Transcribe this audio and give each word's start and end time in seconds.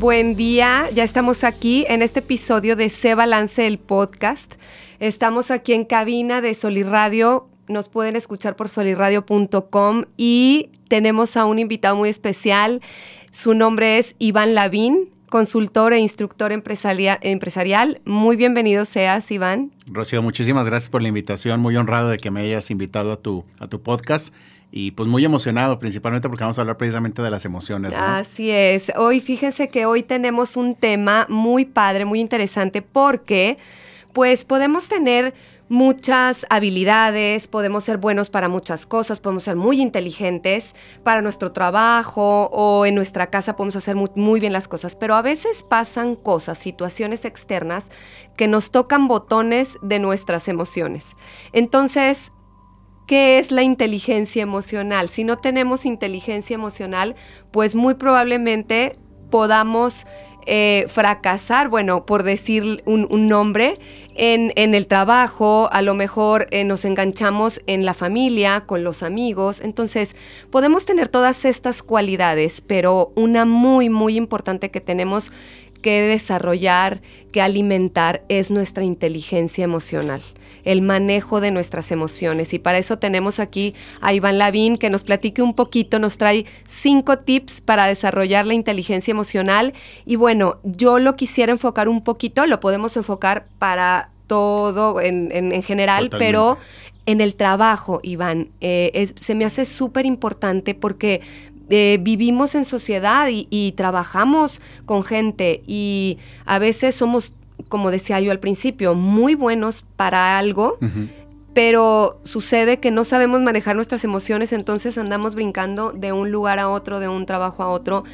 Buen 0.00 0.34
día, 0.34 0.88
ya 0.94 1.04
estamos 1.04 1.44
aquí 1.44 1.84
en 1.86 2.00
este 2.00 2.20
episodio 2.20 2.74
de 2.74 2.88
Se 2.88 3.14
Balance 3.14 3.66
el 3.66 3.78
podcast. 3.78 4.54
Estamos 4.98 5.50
aquí 5.50 5.74
en 5.74 5.84
cabina 5.84 6.40
de 6.40 6.54
Soliradio, 6.54 7.50
nos 7.68 7.90
pueden 7.90 8.16
escuchar 8.16 8.56
por 8.56 8.70
solirradio.com 8.70 10.04
y 10.16 10.70
tenemos 10.88 11.36
a 11.36 11.44
un 11.44 11.58
invitado 11.58 11.96
muy 11.96 12.08
especial. 12.08 12.80
Su 13.30 13.52
nombre 13.52 13.98
es 13.98 14.16
Iván 14.18 14.54
Lavín, 14.54 15.10
consultor 15.28 15.92
e 15.92 15.98
instructor 15.98 16.50
empresarial. 16.50 18.00
Muy 18.06 18.36
bienvenido 18.36 18.86
seas, 18.86 19.30
Iván. 19.30 19.70
Rocío, 19.86 20.22
muchísimas 20.22 20.64
gracias 20.64 20.88
por 20.88 21.02
la 21.02 21.08
invitación. 21.08 21.60
Muy 21.60 21.76
honrado 21.76 22.08
de 22.08 22.16
que 22.16 22.30
me 22.30 22.40
hayas 22.40 22.70
invitado 22.70 23.12
a 23.12 23.16
tu, 23.16 23.44
a 23.58 23.66
tu 23.66 23.82
podcast 23.82 24.32
y 24.72 24.92
pues 24.92 25.08
muy 25.08 25.24
emocionado, 25.24 25.78
principalmente 25.78 26.28
porque 26.28 26.44
vamos 26.44 26.58
a 26.58 26.62
hablar 26.62 26.76
precisamente 26.76 27.22
de 27.22 27.30
las 27.30 27.44
emociones. 27.44 27.94
Así 27.96 28.50
es. 28.50 28.92
Hoy 28.96 29.20
fíjense 29.20 29.68
que 29.68 29.86
hoy 29.86 30.02
tenemos 30.02 30.56
un 30.56 30.74
tema 30.74 31.26
muy 31.28 31.64
padre, 31.64 32.04
muy 32.04 32.20
interesante, 32.20 32.82
porque 32.82 33.58
pues 34.12 34.44
podemos 34.44 34.88
tener 34.88 35.34
muchas 35.70 36.46
habilidades, 36.50 37.46
podemos 37.46 37.84
ser 37.84 37.96
buenos 37.98 38.28
para 38.28 38.48
muchas 38.48 38.86
cosas, 38.86 39.20
podemos 39.20 39.44
ser 39.44 39.54
muy 39.54 39.80
inteligentes 39.80 40.74
para 41.04 41.22
nuestro 41.22 41.52
trabajo 41.52 42.50
o 42.52 42.86
en 42.86 42.96
nuestra 42.96 43.30
casa 43.30 43.54
podemos 43.54 43.76
hacer 43.76 43.94
muy, 43.94 44.40
bien 44.40 44.52
las 44.52 44.66
cosas, 44.66 44.96
pero 44.96 45.14
a 45.14 45.22
veces 45.22 45.62
pasan 45.62 46.16
cosas, 46.16 46.58
situaciones 46.58 47.24
externas 47.24 47.92
que 48.36 48.48
nos 48.48 48.72
tocan 48.72 49.06
botones 49.06 49.78
de 49.80 50.00
nuestras 50.00 50.48
emociones. 50.48 51.14
Entonces, 51.52 52.32
¿Qué 53.10 53.40
es 53.40 53.50
la 53.50 53.64
inteligencia 53.64 54.40
emocional? 54.40 55.08
Si 55.08 55.24
no 55.24 55.36
tenemos 55.36 55.84
inteligencia 55.84 56.54
emocional, 56.54 57.16
pues 57.50 57.74
muy 57.74 57.94
probablemente 57.94 58.94
podamos 59.32 60.06
eh, 60.46 60.86
fracasar, 60.86 61.68
bueno, 61.68 62.06
por 62.06 62.22
decir 62.22 62.84
un, 62.86 63.28
nombre, 63.28 63.80
en, 64.14 64.52
en, 64.54 64.76
el 64.76 64.86
trabajo, 64.86 65.68
a 65.72 65.82
lo 65.82 65.94
mejor 65.94 66.46
eh, 66.52 66.62
nos 66.62 66.84
enganchamos 66.84 67.60
en 67.66 67.84
la 67.84 67.94
familia, 67.94 68.60
con 68.60 68.84
los 68.84 69.02
amigos. 69.02 69.60
Entonces, 69.60 70.14
podemos 70.50 70.86
tener 70.86 71.08
todas 71.08 71.44
estas 71.44 71.82
cualidades, 71.82 72.62
pero 72.64 73.10
una 73.16 73.44
muy, 73.44 73.90
muy 73.90 74.16
importante 74.16 74.70
que 74.70 74.80
tenemos 74.80 75.32
que 75.80 76.02
desarrollar, 76.02 77.00
que 77.32 77.42
alimentar 77.42 78.22
es 78.28 78.50
nuestra 78.50 78.84
inteligencia 78.84 79.64
emocional, 79.64 80.20
el 80.64 80.82
manejo 80.82 81.40
de 81.40 81.50
nuestras 81.50 81.90
emociones. 81.92 82.52
Y 82.54 82.58
para 82.58 82.78
eso 82.78 82.98
tenemos 82.98 83.40
aquí 83.40 83.74
a 84.00 84.12
Iván 84.12 84.38
Lavín 84.38 84.76
que 84.76 84.90
nos 84.90 85.02
platique 85.02 85.42
un 85.42 85.54
poquito, 85.54 85.98
nos 85.98 86.18
trae 86.18 86.46
cinco 86.66 87.18
tips 87.18 87.60
para 87.60 87.86
desarrollar 87.86 88.46
la 88.46 88.54
inteligencia 88.54 89.12
emocional. 89.12 89.72
Y 90.06 90.16
bueno, 90.16 90.58
yo 90.64 90.98
lo 90.98 91.16
quisiera 91.16 91.52
enfocar 91.52 91.88
un 91.88 92.02
poquito, 92.02 92.46
lo 92.46 92.60
podemos 92.60 92.96
enfocar 92.96 93.46
para 93.58 94.10
todo 94.26 95.00
en, 95.00 95.30
en, 95.32 95.52
en 95.52 95.62
general, 95.62 96.04
Totalmente. 96.04 96.32
pero 96.32 96.58
en 97.06 97.20
el 97.20 97.34
trabajo, 97.34 97.98
Iván, 98.02 98.50
eh, 98.60 98.90
es, 98.94 99.14
se 99.18 99.34
me 99.34 99.44
hace 99.44 99.64
súper 99.64 100.06
importante 100.06 100.74
porque 100.74 101.22
eh, 101.70 101.98
vivimos 102.00 102.54
en 102.56 102.64
sociedad 102.64 103.28
y, 103.28 103.46
y, 103.48 103.72
trabajamos 103.72 104.60
con 104.86 105.04
gente 105.04 105.62
y 105.66 106.18
a 106.44 106.58
veces 106.58 106.96
somos, 106.96 107.32
como 107.68 107.92
decía 107.92 108.20
yo 108.20 108.32
al 108.32 108.40
principio, 108.40 108.94
muy 108.94 109.36
buenos 109.36 109.84
para 109.96 110.36
algo. 110.38 110.78
Uh 110.80 110.84
-huh. 110.84 111.08
Pero 111.54 112.20
sucede 112.22 112.78
que 112.78 112.90
no 112.90 113.04
sabemos 113.04 113.40
manejar 113.40 113.74
nuestras 113.76 114.04
emociones, 114.04 114.52
entonces 114.52 114.98
andamos 114.98 115.34
brincando 115.34 115.92
de 115.92 116.12
un 116.12 116.30
lugar 116.30 116.58
a 116.58 116.68
otro, 116.68 117.00
de 117.00 117.08
un 117.08 117.26
trabajo 117.26 117.62
a 117.62 117.68
otro. 117.70 118.04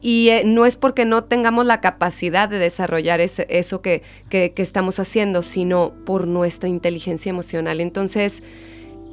Y 0.00 0.28
eh, 0.28 0.42
no 0.44 0.66
es 0.66 0.76
porque 0.76 1.04
no 1.04 1.24
tengamos 1.24 1.66
la 1.66 1.80
capacidad 1.80 2.48
de 2.48 2.58
desarrollar 2.58 3.20
ese, 3.20 3.46
eso 3.48 3.80
que, 3.80 4.02
que, 4.28 4.52
que 4.52 4.62
estamos 4.62 5.00
haciendo, 5.00 5.40
sino 5.40 5.92
por 6.04 6.26
nuestra 6.26 6.68
inteligencia 6.68 7.30
emocional. 7.30 7.80
Entonces, 7.80 8.42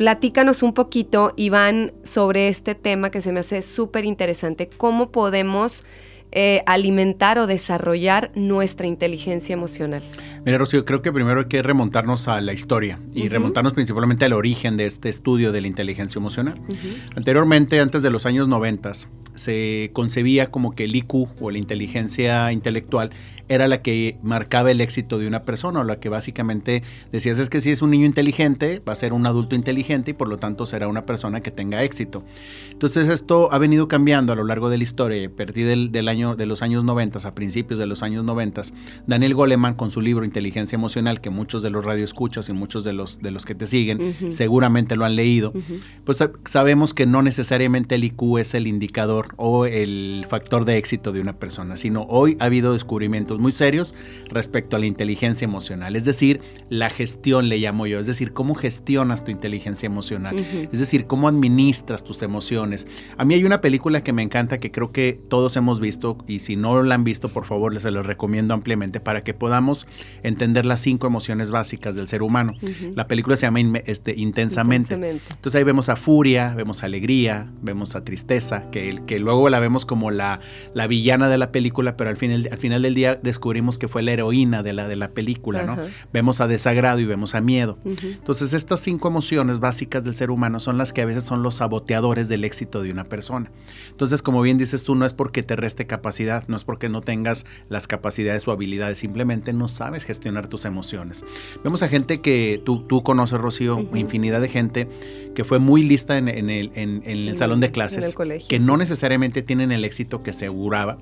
Platícanos 0.02 0.64
un 0.64 0.74
poquito, 0.74 1.32
Iván, 1.36 1.94
sobre 2.02 2.48
este 2.48 2.74
tema 2.74 3.12
que 3.12 3.22
se 3.22 3.32
me 3.32 3.42
hace 3.42 3.62
súper 3.62 4.04
interesante. 4.04 4.68
¿Cómo 4.68 5.12
podemos 5.12 5.84
eh, 6.32 6.64
alimentar 6.66 7.38
o 7.40 7.48
desarrollar 7.48 8.32
nuestra 8.36 8.88
inteligencia 8.88 9.54
emocional? 9.54 10.02
Mira, 10.46 10.58
Rocío, 10.58 10.86
creo 10.86 11.02
que 11.02 11.12
primero 11.12 11.42
hay 11.42 11.46
que 11.48 11.62
remontarnos 11.62 12.28
a 12.28 12.42
la 12.42 12.54
historia 12.54 13.00
y 13.14 13.22
uh 13.22 13.26
-huh. 13.26 13.30
remontarnos 13.30 13.74
principalmente 13.74 14.26
al 14.26 14.34
origen 14.34 14.78
de 14.78 14.86
este 14.86 15.10
estudio 15.10 15.52
de 15.52 15.62
la 15.62 15.68
inteligencia 15.68 16.20
emocional. 16.20 16.60
Uh 16.68 16.74
-huh. 16.74 17.18
Anteriormente, 17.18 17.80
antes 17.80 18.02
de 18.02 18.12
los 18.12 18.26
años 18.26 18.48
90, 18.48 18.92
se 19.36 19.92
concebía 19.94 20.48
como 20.48 20.72
que 20.72 20.86
el 20.86 20.96
IQ 20.96 21.28
o 21.42 21.52
la 21.52 21.58
inteligencia 21.58 22.52
intelectual 22.52 23.12
era 23.48 23.68
la 23.68 23.82
que 23.82 24.18
marcaba 24.24 24.72
el 24.72 24.80
éxito 24.80 25.20
de 25.20 25.28
una 25.28 25.44
persona 25.44 25.82
o 25.82 25.84
la 25.84 26.00
que 26.00 26.08
básicamente 26.08 26.84
decías 27.12 27.38
es 27.38 27.50
que 27.50 27.60
si 27.60 27.70
es 27.70 27.82
un 27.82 27.92
niño 27.92 28.06
inteligente 28.06 28.82
va 28.88 28.94
a 28.94 28.96
ser 28.96 29.12
un 29.12 29.26
adulto 29.26 29.56
inteligente 29.56 30.12
y 30.12 30.14
por 30.14 30.30
lo 30.30 30.38
tanto 30.38 30.66
será 30.66 30.88
una 30.88 31.02
persona 31.02 31.42
que 31.42 31.52
tenga 31.52 31.84
éxito. 31.84 32.24
Entonces 32.72 33.10
esto 33.10 33.50
ha 33.52 33.58
venido 33.58 33.90
cambiando 33.90 34.32
a 34.32 34.38
lo 34.38 34.46
largo 34.46 34.70
de 34.70 34.78
la 34.78 34.84
historia. 34.84 35.28
A 35.28 35.30
partir 35.30 35.68
del, 35.68 35.92
del 35.92 36.08
año 36.08 36.21
de 36.22 36.46
los 36.46 36.62
años 36.62 36.84
90 36.84 37.12
a 37.28 37.36
principios 37.36 37.80
de 37.80 37.88
los 37.88 38.04
años 38.04 38.24
90, 38.24 38.62
Daniel 39.08 39.34
Goleman 39.34 39.74
con 39.74 39.92
su 39.92 40.02
libro 40.02 40.24
Inteligencia 40.24 40.76
Emocional 40.76 41.20
que 41.20 41.30
muchos 41.30 41.62
de 41.62 41.70
los 41.70 41.84
radioescuchas 41.84 42.48
y 42.50 42.54
muchos 42.54 42.84
de 42.84 42.94
los 42.94 43.20
de 43.20 43.32
los 43.32 43.46
que 43.46 43.56
te 43.56 43.68
siguen 43.68 44.02
uh 44.02 44.04
-huh. 44.04 44.32
seguramente 44.32 44.96
lo 44.96 45.04
han 45.06 45.16
leído, 45.16 45.52
uh 45.54 45.60
-huh. 45.60 45.80
pues 46.06 46.24
sabemos 46.46 46.94
que 46.94 47.06
no 47.06 47.22
necesariamente 47.22 47.96
el 47.96 48.04
IQ 48.04 48.38
es 48.40 48.54
el 48.54 48.68
indicador 48.68 49.30
o 49.38 49.66
el 49.66 50.26
factor 50.30 50.66
de 50.66 50.78
éxito 50.78 51.12
de 51.12 51.22
una 51.22 51.34
persona, 51.34 51.76
sino 51.76 52.04
hoy 52.04 52.38
ha 52.40 52.46
habido 52.46 52.74
descubrimientos 52.74 53.40
muy 53.40 53.52
serios 53.52 53.94
respecto 54.30 54.76
a 54.76 54.80
la 54.80 54.86
inteligencia 54.86 55.46
emocional, 55.46 55.96
es 55.96 56.06
decir, 56.06 56.42
la 56.70 56.90
gestión 56.90 57.50
le 57.50 57.58
llamo 57.58 57.88
yo, 57.88 58.00
es 58.00 58.08
decir, 58.08 58.32
cómo 58.32 58.56
gestionas 58.56 59.24
tu 59.24 59.32
inteligencia 59.32 59.88
emocional, 59.88 60.36
uh 60.36 60.40
-huh. 60.40 60.70
es 60.72 60.80
decir, 60.80 61.06
cómo 61.06 61.28
administras 61.28 62.04
tus 62.04 62.22
emociones. 62.22 62.88
A 63.18 63.26
mí 63.26 63.34
hay 63.34 63.44
una 63.44 63.62
película 63.62 64.04
que 64.04 64.14
me 64.14 64.22
encanta 64.22 64.60
que 64.60 64.72
creo 64.72 64.92
que 64.92 65.20
todos 65.30 65.56
hemos 65.56 65.80
visto 65.80 66.11
y 66.28 66.40
si 66.40 66.56
no 66.56 66.82
la 66.84 66.96
han 66.96 67.04
visto, 67.04 67.30
por 67.30 67.46
favor, 67.46 67.74
les 67.74 67.84
los 67.84 68.06
recomiendo 68.06 68.54
ampliamente 68.54 69.00
para 69.00 69.22
que 69.22 69.34
podamos 69.34 69.88
entender 70.24 70.66
las 70.66 70.80
cinco 70.82 71.08
emociones 71.08 71.52
básicas 71.52 71.96
del 71.96 72.08
ser 72.08 72.22
humano. 72.22 72.54
Uh 72.62 72.66
-huh. 72.66 72.96
La 72.96 73.08
película 73.08 73.36
se 73.36 73.48
llama 73.48 73.60
este, 73.86 74.14
intensamente. 74.18 74.94
intensamente. 74.94 75.26
Entonces 75.34 75.60
ahí 75.60 75.64
vemos 75.64 75.90
a 75.90 75.96
furia, 75.96 76.54
vemos 76.56 76.84
a 76.84 76.86
alegría, 76.86 77.50
vemos 77.62 77.96
a 77.96 78.04
tristeza, 78.04 78.70
que, 78.72 79.02
que 79.06 79.20
luego 79.20 79.50
la 79.50 79.60
vemos 79.60 79.86
como 79.86 80.12
la, 80.12 80.40
la 80.74 80.88
villana 80.88 81.28
de 81.30 81.38
la 81.38 81.52
película, 81.52 81.98
pero 81.98 82.10
al 82.10 82.18
final, 82.18 82.48
al 82.52 82.58
final 82.58 82.82
del 82.82 82.94
día 82.94 83.16
descubrimos 83.16 83.78
que 83.78 83.88
fue 83.88 84.04
la 84.04 84.12
heroína 84.12 84.64
de 84.64 84.74
la, 84.74 84.88
de 84.88 84.96
la 84.96 85.10
película, 85.10 85.64
¿no? 85.64 85.78
Vemos 86.14 86.42
a 86.42 86.48
desagrado 86.48 87.00
y 87.00 87.06
vemos 87.06 87.36
a 87.36 87.42
miedo. 87.42 87.78
Uh 87.84 87.90
-huh. 87.92 88.14
Entonces, 88.14 88.54
estas 88.54 88.80
cinco 88.80 89.08
emociones 89.08 89.60
básicas 89.60 90.04
del 90.04 90.16
ser 90.16 90.32
humano 90.32 90.60
son 90.60 90.78
las 90.78 90.94
que 90.94 91.02
a 91.02 91.06
veces 91.06 91.24
son 91.24 91.44
los 91.44 91.56
saboteadores 91.56 92.30
del 92.30 92.44
éxito 92.46 92.82
de 92.82 92.92
una 92.92 93.04
persona. 93.04 93.50
Entonces, 93.92 94.22
como 94.22 94.42
bien 94.42 94.58
dices 94.58 94.84
tú, 94.84 94.96
no 94.96 95.06
es 95.06 95.14
porque 95.14 95.44
te 95.44 95.56
reste 95.56 95.86
capacidad, 95.86 96.01
no 96.48 96.58
es 96.58 96.64
porque 96.64 96.90
no 96.90 97.02
tengas 97.02 97.46
las 97.70 97.88
capacidades 97.88 98.48
o 98.48 98.52
habilidades, 98.52 99.00
simplemente 99.00 99.54
no 99.54 99.68
sabes 99.68 100.04
gestionar 100.04 100.48
tus 100.48 100.66
emociones. 100.66 101.24
Vemos 101.64 101.84
a 101.84 101.88
gente 101.88 102.22
que 102.22 102.62
tú, 102.66 102.84
tú 102.88 103.04
conoces, 103.04 103.40
Rocío, 103.40 103.78
uh 103.78 103.80
-huh. 103.82 104.00
infinidad 104.00 104.42
de 104.42 104.50
gente 104.50 104.88
que 105.36 105.44
fue 105.44 105.60
muy 105.60 105.84
lista 105.84 106.18
en, 106.18 106.28
en 106.28 106.50
el, 106.50 106.72
en, 106.76 107.02
en 107.06 107.28
el 107.28 107.38
salón 107.38 107.60
de 107.62 107.72
clases, 107.72 108.14
colegio, 108.14 108.48
que 108.50 108.60
sí. 108.60 108.66
no 108.66 108.78
necesariamente 108.78 109.42
tienen 109.42 109.72
el 109.72 109.86
éxito 109.86 110.24
que 110.24 110.34
se 110.34 110.48
auguraba 110.48 110.98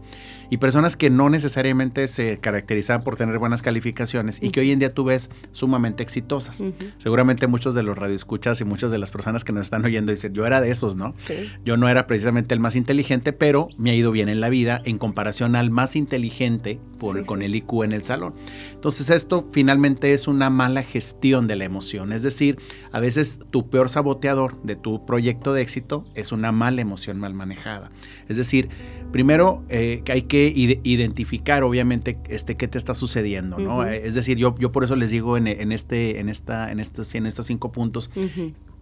y 0.50 0.58
personas 0.58 0.96
que 0.96 1.10
no 1.10 1.30
necesariamente 1.30 2.08
se 2.08 2.38
caracterizaban 2.40 3.04
por 3.04 3.16
tener 3.16 3.40
buenas 3.40 3.62
calificaciones 3.62 4.38
uh 4.38 4.42
-huh. 4.42 4.48
y 4.48 4.50
que 4.52 4.60
hoy 4.60 4.72
en 4.72 4.80
día 4.80 4.90
tú 4.90 5.06
ves 5.06 5.30
sumamente 5.52 6.04
exitosas. 6.04 6.62
Uh 6.62 6.66
-huh. 6.66 6.94
Seguramente 6.98 7.48
muchos 7.48 7.76
de 7.76 7.84
los 7.84 7.98
radioescuchas 7.98 8.62
y 8.62 8.66
muchas 8.66 8.92
de 8.92 8.98
las 8.98 9.12
personas 9.12 9.44
que 9.44 9.54
nos 9.54 9.62
están 9.62 9.86
oyendo 9.86 10.12
dicen, 10.12 10.34
yo 10.34 10.46
era 10.46 10.62
de 10.62 10.72
esos, 10.72 10.96
¿no? 10.96 11.14
Sí. 11.26 11.36
Yo 11.64 11.78
no 11.78 11.88
era 11.88 12.06
precisamente 12.06 12.54
el 12.54 12.60
más 12.60 12.76
inteligente, 12.76 13.34
pero 13.34 13.70
me 13.78 13.92
ha 13.92 13.96
ido 13.96 14.12
bien 14.12 14.30
en 14.30 14.40
la 14.42 14.50
vida 14.50 14.82
en 14.86 14.98
comparación 14.98 15.56
al 15.56 15.72
más 15.72 15.96
inteligente 15.96 16.80
por, 17.00 17.18
sí, 17.18 17.24
con 17.24 17.40
sí. 17.40 17.46
el 17.46 17.56
IQ 17.56 17.84
en 17.84 17.92
el 17.92 18.04
salón. 18.04 18.34
Entonces 18.74 18.90
Entonces 19.00 19.16
esto 19.16 19.48
finalmente 19.52 20.14
es 20.14 20.28
una 20.28 20.50
mala 20.50 20.82
gestión 20.82 21.48
de 21.48 21.56
la 21.56 21.64
emoción. 21.64 22.12
Es 22.12 22.24
decir, 22.24 22.58
a 22.92 23.00
veces 23.00 23.40
tu 23.52 23.70
peor 23.70 23.88
saboteador 23.88 24.60
de 24.64 24.76
tu 24.76 25.06
proyecto 25.06 25.54
de 25.54 25.62
éxito 25.62 26.06
es 26.16 26.32
una 26.32 26.52
mala 26.52 26.82
emoción 26.82 27.20
mal 27.20 27.36
manejada. 27.36 27.92
Es 28.28 28.38
decir, 28.38 28.68
primero 29.12 29.64
eh, 29.70 30.02
hay 30.10 30.24
que 30.24 30.39
identificar 30.48 31.64
obviamente 31.64 32.18
este, 32.30 32.56
qué 32.56 32.68
te 32.68 32.78
está 32.78 32.96
sucediendo. 32.96 33.60
¿no? 33.60 33.86
Es 33.86 34.16
decir, 34.16 34.38
yo, 34.38 34.56
yo 34.58 34.72
por 34.72 34.84
eso 34.84 34.96
les 34.96 35.12
digo 35.12 35.38
en, 35.38 35.48
este, 35.72 36.20
en, 36.20 36.30
esta, 36.30 36.72
en, 36.72 36.80
estos, 36.80 37.14
en 37.16 37.26
estos 37.26 37.46
cinco 37.46 37.72
puntos, 37.72 38.10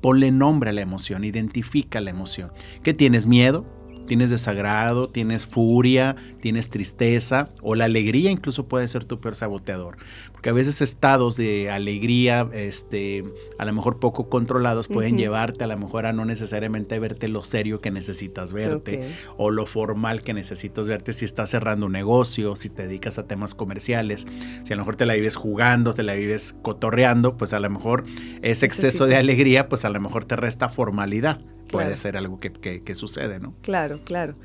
ponle 0.01 0.31
nombre 0.31 0.69
a 0.69 0.73
la 0.73 0.81
emoción, 0.81 1.23
identifica 1.23 2.01
la 2.01 2.09
emoción. 2.09 2.51
¿Qué 2.83 2.93
tienes 2.93 3.27
miedo? 3.27 3.65
Tienes 4.07 4.29
desagrado, 4.29 5.09
tienes 5.09 5.45
furia, 5.45 6.15
tienes 6.39 6.69
tristeza 6.69 7.49
o 7.61 7.75
la 7.75 7.85
alegría 7.85 8.31
incluso 8.31 8.65
puede 8.65 8.87
ser 8.87 9.03
tu 9.03 9.19
peor 9.19 9.35
saboteador. 9.35 9.97
Porque 10.47 10.61
a 10.61 10.63
veces 10.63 10.81
estados 10.81 11.35
de 11.35 11.69
alegría, 11.69 12.47
este, 12.53 13.25
a 13.59 13.65
lo 13.65 13.73
mejor 13.73 13.99
poco 13.99 14.29
controlados, 14.29 14.87
pueden 14.87 15.17
llevarte 15.17 15.65
a 15.65 15.67
lo 15.67 15.77
mejor 15.77 16.05
a 16.05 16.13
no 16.13 16.23
necesariamente 16.23 16.97
verte 16.99 17.27
lo 17.27 17.43
serio 17.43 17.81
que 17.81 17.91
necesitas 17.91 18.53
verte 18.53 19.09
o 19.35 19.51
lo 19.51 19.65
formal 19.65 20.21
que 20.21 20.33
necesitas 20.33 20.87
verte 20.87 21.11
si 21.11 21.25
estás 21.25 21.49
cerrando 21.49 21.87
un 21.87 21.91
negocio, 21.91 22.55
si 22.55 22.69
te 22.69 22.83
dedicas 22.83 23.19
a 23.19 23.27
temas 23.27 23.55
comerciales, 23.55 24.25
si 24.63 24.71
a 24.71 24.77
lo 24.77 24.83
mejor 24.83 24.95
te 24.95 25.05
la 25.05 25.15
vives 25.15 25.35
jugando, 25.35 25.93
te 25.93 26.03
la 26.03 26.13
vives 26.13 26.55
cotorreando, 26.61 27.35
pues 27.35 27.51
a 27.51 27.59
lo 27.59 27.69
mejor 27.69 28.05
ese 28.41 28.67
exceso 28.67 29.05
de 29.05 29.17
alegría, 29.17 29.67
pues 29.67 29.83
a 29.83 29.89
lo 29.89 29.99
mejor 29.99 30.23
te 30.23 30.37
resta 30.37 30.69
formalidad. 30.69 31.41
Puede 31.69 31.97
ser 31.97 32.15
algo 32.15 32.39
que, 32.39 32.95
sucede, 32.95 33.41
¿no? 33.41 33.53
Claro, 33.63 33.99
claro. 34.05 34.35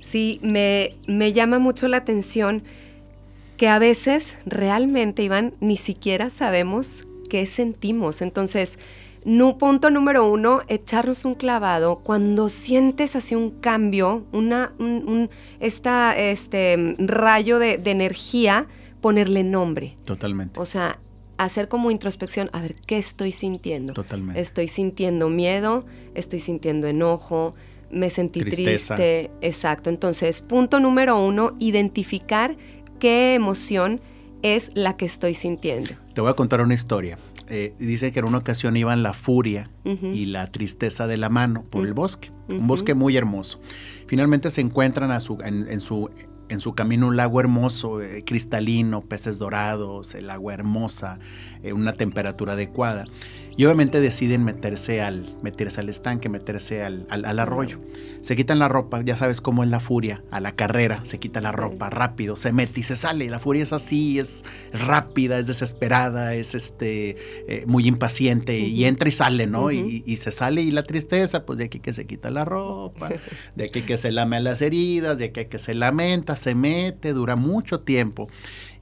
Sí, 0.00 0.40
me, 0.42 0.96
me 1.06 1.34
llama 1.34 1.58
mucho 1.58 1.86
la 1.86 1.98
atención 1.98 2.62
que 3.60 3.68
a 3.68 3.78
veces 3.78 4.38
realmente, 4.46 5.22
Iván, 5.22 5.52
ni 5.60 5.76
siquiera 5.76 6.30
sabemos 6.30 7.06
qué 7.28 7.44
sentimos. 7.44 8.22
Entonces, 8.22 8.78
no, 9.26 9.58
punto 9.58 9.90
número 9.90 10.26
uno, 10.26 10.62
echarnos 10.68 11.26
un 11.26 11.34
clavado. 11.34 11.96
Cuando 11.96 12.48
sientes 12.48 13.16
así 13.16 13.34
un 13.34 13.50
cambio, 13.50 14.24
una, 14.32 14.72
un, 14.78 15.28
esta, 15.60 16.16
este 16.16 16.96
rayo 17.00 17.58
de, 17.58 17.76
de, 17.76 17.90
energía, 17.90 18.66
ponerle 19.02 19.44
nombre. 19.44 19.94
Totalmente. 20.06 20.58
O 20.58 20.64
sea, 20.64 20.98
hacer 21.36 21.68
como 21.68 21.90
introspección, 21.90 22.48
a 22.54 22.62
ver, 22.62 22.76
¿qué 22.86 22.96
estoy 22.96 23.30
sintiendo? 23.30 23.92
Totalmente. 23.92 24.40
Estoy 24.40 24.68
sintiendo 24.68 25.28
miedo, 25.28 25.84
estoy 26.14 26.40
sintiendo 26.40 26.86
enojo, 26.86 27.54
me 27.90 28.10
sentí 28.10 28.40
triste. 28.40 29.30
Exacto. 29.40 29.90
Entonces, 29.90 30.40
punto 30.40 30.80
número 30.80 31.22
uno, 31.22 31.52
identificar 31.58 32.56
qué 33.00 33.34
emoción 33.34 34.00
es 34.42 34.70
la 34.74 34.96
que 34.96 35.06
estoy 35.06 35.34
sintiendo. 35.34 35.90
Te 36.14 36.20
voy 36.20 36.30
a 36.30 36.34
contar 36.34 36.60
una 36.60 36.74
historia. 36.74 37.18
Eh, 37.48 37.74
dice 37.80 38.12
que 38.12 38.20
en 38.20 38.26
una 38.26 38.38
ocasión 38.38 38.76
iban 38.76 39.02
la 39.02 39.12
furia 39.12 39.68
y 39.84 40.26
la 40.26 40.52
tristeza 40.52 41.08
de 41.08 41.16
la 41.16 41.28
mano 41.30 41.64
por 41.64 41.84
el 41.84 41.94
bosque, 41.94 42.30
un 42.48 42.68
bosque 42.68 42.94
muy 42.94 43.16
hermoso. 43.16 43.60
Finalmente 44.06 44.50
se 44.50 44.60
encuentran 44.60 45.10
a 45.10 45.18
su, 45.18 45.36
en, 45.42 45.80
su 45.80 46.10
en 46.48 46.60
su 46.60 46.74
camino 46.74 47.08
un 47.08 47.16
lago 47.16 47.40
hermoso, 47.40 48.02
eh, 48.02 48.24
cristalino, 48.24 49.02
peces 49.02 49.38
dorados, 49.38 50.14
el 50.14 50.30
agua 50.30 50.54
hermosa, 50.54 51.18
eh, 51.62 51.72
una 51.72 51.92
temperatura 51.92 52.52
adecuada. 52.52 53.06
Y 53.56 53.64
obviamente 53.64 54.00
deciden 54.00 54.44
meterse 54.44 55.00
al, 55.00 55.34
meterse 55.42 55.80
al 55.80 55.88
estanque, 55.88 56.28
meterse 56.28 56.82
al, 56.82 57.06
al, 57.10 57.38
arroyo. 57.38 57.78
Se 58.20 58.36
quitan 58.36 58.58
la 58.58 58.68
ropa, 58.68 59.02
ya 59.02 59.16
sabes 59.16 59.40
cómo 59.40 59.64
es 59.64 59.70
la 59.70 59.80
furia, 59.80 60.22
a 60.30 60.40
la 60.40 60.54
carrera, 60.54 61.04
se 61.04 61.18
quita 61.18 61.40
la 61.40 61.52
ropa 61.52 61.90
rápido, 61.90 62.36
se 62.36 62.52
mete 62.52 62.80
y 62.80 62.82
se 62.82 62.96
sale. 62.96 63.28
La 63.28 63.38
furia 63.38 63.62
es 63.62 63.72
así, 63.72 64.18
es 64.18 64.44
rápida, 64.72 65.38
es 65.38 65.46
desesperada, 65.46 66.34
es 66.34 66.54
este, 66.54 67.16
eh, 67.48 67.64
muy 67.66 67.86
impaciente 67.86 68.58
y 68.58 68.84
entra 68.84 69.08
y 69.08 69.12
sale, 69.12 69.46
¿no? 69.46 69.70
y, 69.70 70.02
y, 70.06 70.16
se 70.16 70.30
sale 70.30 70.62
y 70.62 70.70
la 70.70 70.82
tristeza, 70.82 71.44
pues 71.44 71.58
de 71.58 71.64
aquí 71.64 71.80
que 71.80 71.92
se 71.92 72.06
quita 72.06 72.30
la 72.30 72.44
ropa, 72.44 73.10
de 73.56 73.64
aquí 73.64 73.82
que 73.82 73.96
se 73.96 74.12
lame 74.12 74.40
las 74.40 74.62
heridas, 74.62 75.18
de 75.18 75.26
aquí 75.26 75.46
que 75.46 75.58
se 75.58 75.74
lamenta, 75.74 76.36
se 76.36 76.54
mete, 76.54 77.12
dura 77.12 77.36
mucho 77.36 77.80
tiempo. 77.80 78.28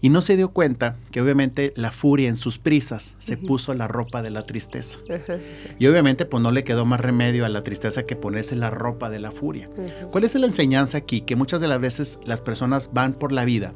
Y 0.00 0.11
no 0.11 0.23
se 0.23 0.37
dio 0.37 0.50
cuenta 0.50 0.97
que 1.11 1.21
obviamente 1.21 1.73
la 1.77 1.91
furia 1.91 2.29
en 2.29 2.37
sus 2.37 2.59
prisas 2.59 3.15
se 3.19 3.37
puso 3.37 3.75
la 3.75 3.89
ropa 3.89 4.23
de 4.23 4.31
la 4.31 4.43
tristeza. 4.43 4.99
Y 5.79 5.87
obviamente 5.87 6.25
pues 6.25 6.43
no 6.43 6.50
le 6.50 6.65
quedó 6.65 6.85
más 6.85 7.00
remedio 7.00 7.45
a 7.45 7.49
la 7.49 7.62
tristeza 7.62 8.05
que 8.05 8.17
ponerse 8.17 8.56
la 8.56 8.71
ropa 8.71 9.11
de 9.11 9.21
la 9.21 9.31
furia. 9.31 9.69
¿Cuál 10.11 10.25
es 10.25 10.35
la 10.35 10.47
enseñanza 10.47 10.99
aquí? 10.99 11.21
Que 11.21 11.37
muchas 11.37 11.61
de 11.61 11.69
las 11.69 11.81
veces 11.81 12.19
las 12.25 12.41
personas 12.41 12.91
van 12.93 13.15
por 13.15 13.33
la 13.33 13.45
vida 13.45 13.75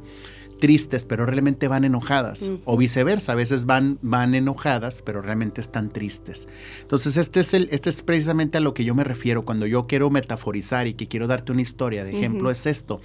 tristes, 0.62 1.05
pero 1.05 1.26
realmente 1.26 1.67
van 1.67 1.82
enojadas. 1.82 2.49
O 2.64 2.76
viceversa, 2.76 3.32
a 3.32 3.35
veces 3.35 3.67
van, 3.67 3.99
van 4.00 4.37
enojadas, 4.37 5.03
pero 5.03 5.20
realmente 5.20 5.61
están 5.61 5.91
tristes. 5.91 6.47
Entonces, 6.82 7.17
este 7.17 7.41
es, 7.41 7.53
el, 7.53 7.67
este 7.73 7.91
es 7.91 8.00
precisamente 8.00 8.59
a 8.59 8.61
lo 8.61 8.73
que 8.73 8.85
yo 8.85 8.94
me 8.94 9.03
refiero 9.03 9.44
cuando 9.44 9.67
yo 9.67 9.88
quiero 9.88 10.09
metaforizar 10.09 10.87
y 10.87 10.94
que 10.94 11.09
quiero 11.09 11.26
darte 11.26 11.50
una 11.50 11.62
historia. 11.62 12.05
De 12.05 12.17
ejemplo, 12.17 12.49
es 12.49 12.67
esto. 12.67 13.00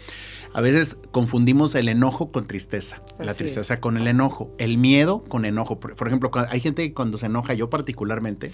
A 0.54 0.62
veces 0.62 0.98
confundimos 1.12 1.74
el 1.74 1.90
enojo 1.90 2.32
con 2.32 2.46
tristeza, 2.46 3.02
la 3.18 3.34
tristeza 3.34 3.82
con 3.82 3.98
el 3.98 4.08
enojo, 4.08 4.52
el 4.60 4.78
miedo 4.78 5.24
con 5.28 5.44
enojo. 5.44 5.80
Por, 5.80 6.08
ejemplo, 6.08 6.30
hay 6.50 6.60
gente 6.60 6.88
que 6.88 6.94
cuando 6.94 7.18
se 7.18 7.26
enoja, 7.26 7.56
yo 7.56 7.72
particularmente, 7.72 8.50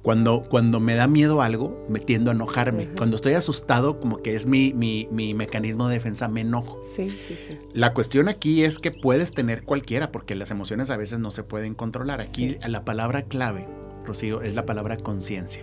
cuando, 0.00 0.42
cuando 0.48 0.80
me 0.80 0.94
da 0.94 1.06
miedo 1.06 1.42
algo, 1.42 1.86
me 1.90 2.00
tiendo 2.00 2.30
a 2.30 2.34
enojarme. 2.34 2.88
Cuando 2.96 3.16
estoy 3.16 3.34
asustado, 3.34 4.00
como 4.00 4.22
que 4.22 4.34
es 4.34 4.46
mi, 4.46 4.72
mi, 4.72 5.08
mi, 5.10 5.34
mecanismo 5.34 5.88
de 5.88 5.94
defensa, 5.94 6.26
me 6.28 6.40
enojo. 6.40 6.82
Sí, 6.86 7.10
sí, 7.10 7.36
sí. 7.36 7.58
La 7.74 7.92
cuestión 7.92 8.29
aquí 8.30 8.64
es 8.64 8.78
que 8.78 8.90
puedes 8.90 9.32
tener 9.32 9.64
cualquiera, 9.64 10.10
porque 10.12 10.34
las 10.34 10.50
emociones 10.50 10.90
a 10.90 10.96
veces 10.96 11.18
no 11.18 11.30
se 11.30 11.42
pueden 11.42 11.74
controlar. 11.74 12.20
Aquí 12.20 12.56
la 12.66 12.84
palabra 12.84 13.22
clave 13.22 13.66
Rocío, 14.04 14.42
es 14.42 14.54
la 14.54 14.66
palabra 14.66 14.96
conciencia. 14.96 15.62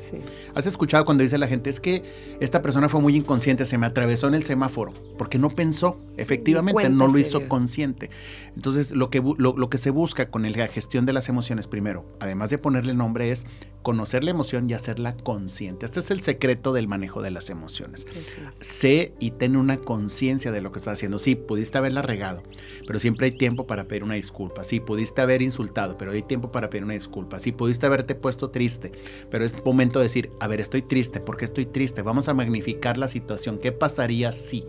¿Has 0.53 0.65
escuchado 0.67 1.05
cuando 1.05 1.23
dice 1.23 1.37
la 1.37 1.47
gente, 1.47 1.69
es 1.69 1.79
que 1.79 2.03
esta 2.39 2.61
persona 2.61 2.87
fue 2.89 3.01
muy 3.01 3.15
inconsciente, 3.15 3.65
se 3.65 3.77
me 3.77 3.85
atravesó 3.85 4.27
en 4.27 4.35
el 4.35 4.45
semáforo, 4.45 4.93
porque 5.17 5.39
no 5.39 5.49
pensó, 5.49 5.99
efectivamente, 6.17 6.89
no 6.89 7.07
lo 7.07 7.17
hizo 7.17 7.47
consciente. 7.47 8.09
Entonces, 8.55 8.91
lo 8.91 9.09
que, 9.09 9.21
lo, 9.37 9.69
que 9.69 9.77
se 9.77 9.89
busca 9.89 10.29
con 10.29 10.49
la 10.49 10.67
gestión 10.67 11.05
de 11.05 11.13
las 11.13 11.29
emociones, 11.29 11.67
primero, 11.67 12.05
además 12.19 12.49
de 12.49 12.57
ponerle 12.57 12.93
nombre, 12.93 13.31
es 13.31 13.47
conocer 13.87 14.25
la 14.25 14.31
emoción 14.31 14.69
y 14.69 14.73
hacerla 14.73 15.15
consciente. 15.15 15.85
Este 15.85 16.01
es 16.01 16.11
el 16.11 16.21
secreto 16.21 16.73
del 16.73 16.89
manejo 16.89 17.21
de 17.21 17.31
las 17.31 17.49
emociones. 17.49 18.05
Sé 18.51 19.13
y 19.17 19.31
ten 19.31 19.55
una 19.55 19.77
conciencia 19.77 20.51
de 20.51 20.59
lo 20.59 20.73
que 20.73 20.79
estás 20.79 20.95
haciendo. 20.95 21.17
Sí, 21.19 21.35
pudiste 21.35 21.77
haberla 21.77 22.01
regado, 22.01 22.43
pero 22.85 22.99
siempre 22.99 23.27
hay 23.27 23.31
tiempo 23.31 23.65
para 23.65 23.85
pedir 23.87 24.03
una 24.03 24.15
disculpa. 24.15 24.65
Sí, 24.65 24.81
pudiste 24.81 25.21
haber 25.21 25.41
insultado, 25.41 25.97
pero 25.97 26.11
hay 26.11 26.21
tiempo 26.21 26.51
para 26.51 26.69
pedir 26.69 26.83
una 26.83 26.95
disculpa. 26.95 27.39
Sí, 27.39 27.53
pudiste 27.53 27.85
haberte 27.85 28.13
puesto 28.13 28.49
triste, 28.49 28.91
pero 29.31 29.45
es 29.45 29.55
momento 29.63 29.99
de 29.99 30.03
decir, 30.03 30.31
a 30.41 30.49
ver, 30.49 30.59
estoy 30.59 30.81
triste, 30.81 31.21
¿por 31.21 31.37
qué 31.37 31.45
estoy 31.45 31.65
triste? 31.65 32.01
Vamos 32.01 32.27
a 32.27 32.33
magnificar 32.33 32.97
la 32.97 33.07
situación. 33.07 33.57
¿Qué 33.57 33.71
pasaría 33.71 34.33
si? 34.33 34.65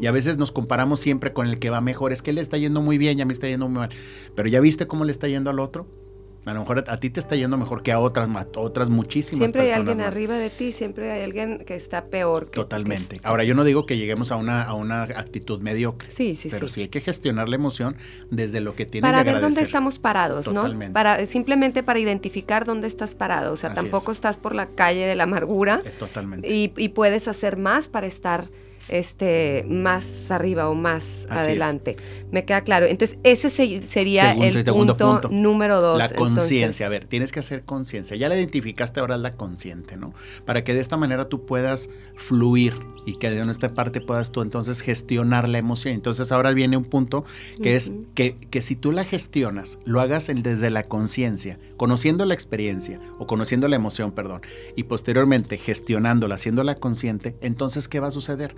Y 0.00 0.06
a 0.06 0.12
veces 0.12 0.38
nos 0.38 0.50
comparamos 0.50 0.98
siempre 1.00 1.34
con 1.34 1.46
el 1.46 1.58
que 1.58 1.68
va 1.68 1.82
mejor. 1.82 2.10
Es 2.10 2.22
que 2.22 2.32
le 2.32 2.40
está 2.40 2.56
yendo 2.56 2.80
muy 2.80 2.96
bien, 2.96 3.18
ya 3.18 3.26
me 3.26 3.34
está 3.34 3.48
yendo 3.48 3.68
muy 3.68 3.80
mal. 3.80 3.90
Pero 4.34 4.48
ya 4.48 4.60
viste 4.60 4.86
cómo 4.86 5.04
le 5.04 5.12
está 5.12 5.28
yendo 5.28 5.50
al 5.50 5.58
otro. 5.58 5.86
A 6.46 6.54
lo 6.54 6.60
mejor 6.60 6.84
a, 6.86 6.96
ti 6.98 7.10
te 7.10 7.18
está 7.18 7.34
yendo 7.34 7.56
mejor 7.56 7.82
que 7.82 7.90
a 7.90 7.98
otras, 7.98 8.28
otras 8.54 8.88
muchísimas 8.88 9.38
siempre 9.38 9.62
personas. 9.62 9.96
Siempre 9.96 10.04
hay 10.04 10.06
alguien 10.06 10.32
arriba 10.32 10.38
de 10.38 10.50
ti, 10.50 10.70
siempre 10.70 11.10
hay 11.10 11.22
alguien 11.22 11.64
que 11.64 11.74
está 11.74 12.04
peor. 12.04 12.50
Que, 12.50 12.60
Totalmente. 12.60 13.20
Ahora, 13.24 13.42
yo 13.42 13.56
no 13.56 13.64
digo 13.64 13.84
que 13.84 13.98
lleguemos 13.98 14.30
a 14.30 14.36
una, 14.36 14.62
a 14.62 14.74
una 14.74 15.02
actitud 15.02 15.60
mediocre. 15.60 16.08
Sí, 16.08 16.36
sí, 16.36 16.48
pero 16.48 16.68
sí. 16.68 16.82
hay 16.82 16.88
que 16.88 17.00
gestionar 17.00 17.48
la 17.48 17.56
emoción 17.56 17.96
desde 18.30 18.60
lo 18.60 18.76
que 18.76 18.86
tienes 18.86 19.10
Para 19.10 19.24
ver 19.24 19.40
dónde 19.40 19.60
estamos 19.60 19.98
parados, 19.98 20.52
¿no? 20.52 20.72
Para, 20.92 21.26
simplemente 21.26 21.82
para 21.82 21.98
identificar 21.98 22.64
dónde 22.64 22.86
estás 22.86 23.16
parado. 23.16 23.52
O 23.52 23.56
sea, 23.56 23.74
tampoco 23.74 24.12
estás 24.12 24.38
por 24.38 24.54
la 24.54 24.66
calle 24.68 25.04
de 25.04 25.16
la 25.16 25.24
amargura. 25.24 25.82
Eh, 25.84 25.92
totalmente. 25.98 26.48
Y, 26.48 26.72
y 26.76 26.90
puedes 26.90 27.26
hacer 27.26 27.56
más 27.56 27.88
para 27.88 28.06
estar 28.06 28.48
este, 28.88 29.64
más 29.68 30.30
arriba 30.30 30.68
o 30.68 30.74
más 30.74 31.26
adelante. 31.30 31.96
Me 32.30 32.44
queda 32.44 32.60
claro. 32.62 32.86
Entonces, 32.86 33.18
ese 33.22 33.50
sería 33.50 34.32
el 34.32 34.64
punto, 34.64 35.28
número 35.30 35.80
dos. 35.80 35.98
La 35.98 36.08
conciencia. 36.10 36.86
A 36.86 36.88
ver, 36.88 37.06
tienes 37.06 37.32
que 37.32 37.40
hacer 37.40 37.62
conciencia. 37.62 38.16
Ya 38.16 38.28
la 38.28 38.36
identificaste, 38.36 39.00
ahora 39.00 39.16
es 39.16 39.20
la 39.20 39.32
consciente, 39.32 39.96
¿no? 39.96 40.14
Para 40.44 40.64
que 40.64 40.74
de 40.74 40.80
esta 40.80 40.96
manera 40.96 41.28
tú 41.28 41.46
puedas 41.46 41.88
fluir 42.16 42.74
y 43.06 43.18
que 43.18 43.30
de 43.30 43.46
esta 43.50 43.72
parte 43.72 44.00
puedas 44.00 44.32
tú 44.32 44.42
entonces 44.42 44.80
gestionar 44.80 45.48
la 45.48 45.58
emoción. 45.58 45.94
Entonces, 45.94 46.32
ahora 46.32 46.52
viene 46.52 46.76
un 46.76 46.84
punto 46.84 47.24
que 47.62 47.76
es 47.76 47.92
que, 48.14 48.36
que, 48.50 48.60
si 48.60 48.74
tú 48.74 48.92
la 48.92 49.04
gestionas, 49.04 49.78
lo 49.84 50.00
hagas 50.00 50.26
desde 50.34 50.70
la 50.70 50.82
conciencia, 50.82 51.58
conociendo 51.76 52.24
la 52.24 52.34
experiencia 52.34 53.00
o 53.18 53.26
conociendo 53.26 53.68
la 53.68 53.76
emoción, 53.76 54.12
perdón, 54.12 54.42
y 54.74 54.84
posteriormente 54.84 55.56
gestionándola, 55.56 56.34
haciéndola 56.34 56.74
consciente, 56.74 57.36
entonces, 57.40 57.88
¿qué 57.88 58.00
va 58.00 58.08
a 58.08 58.10
suceder? 58.12 58.54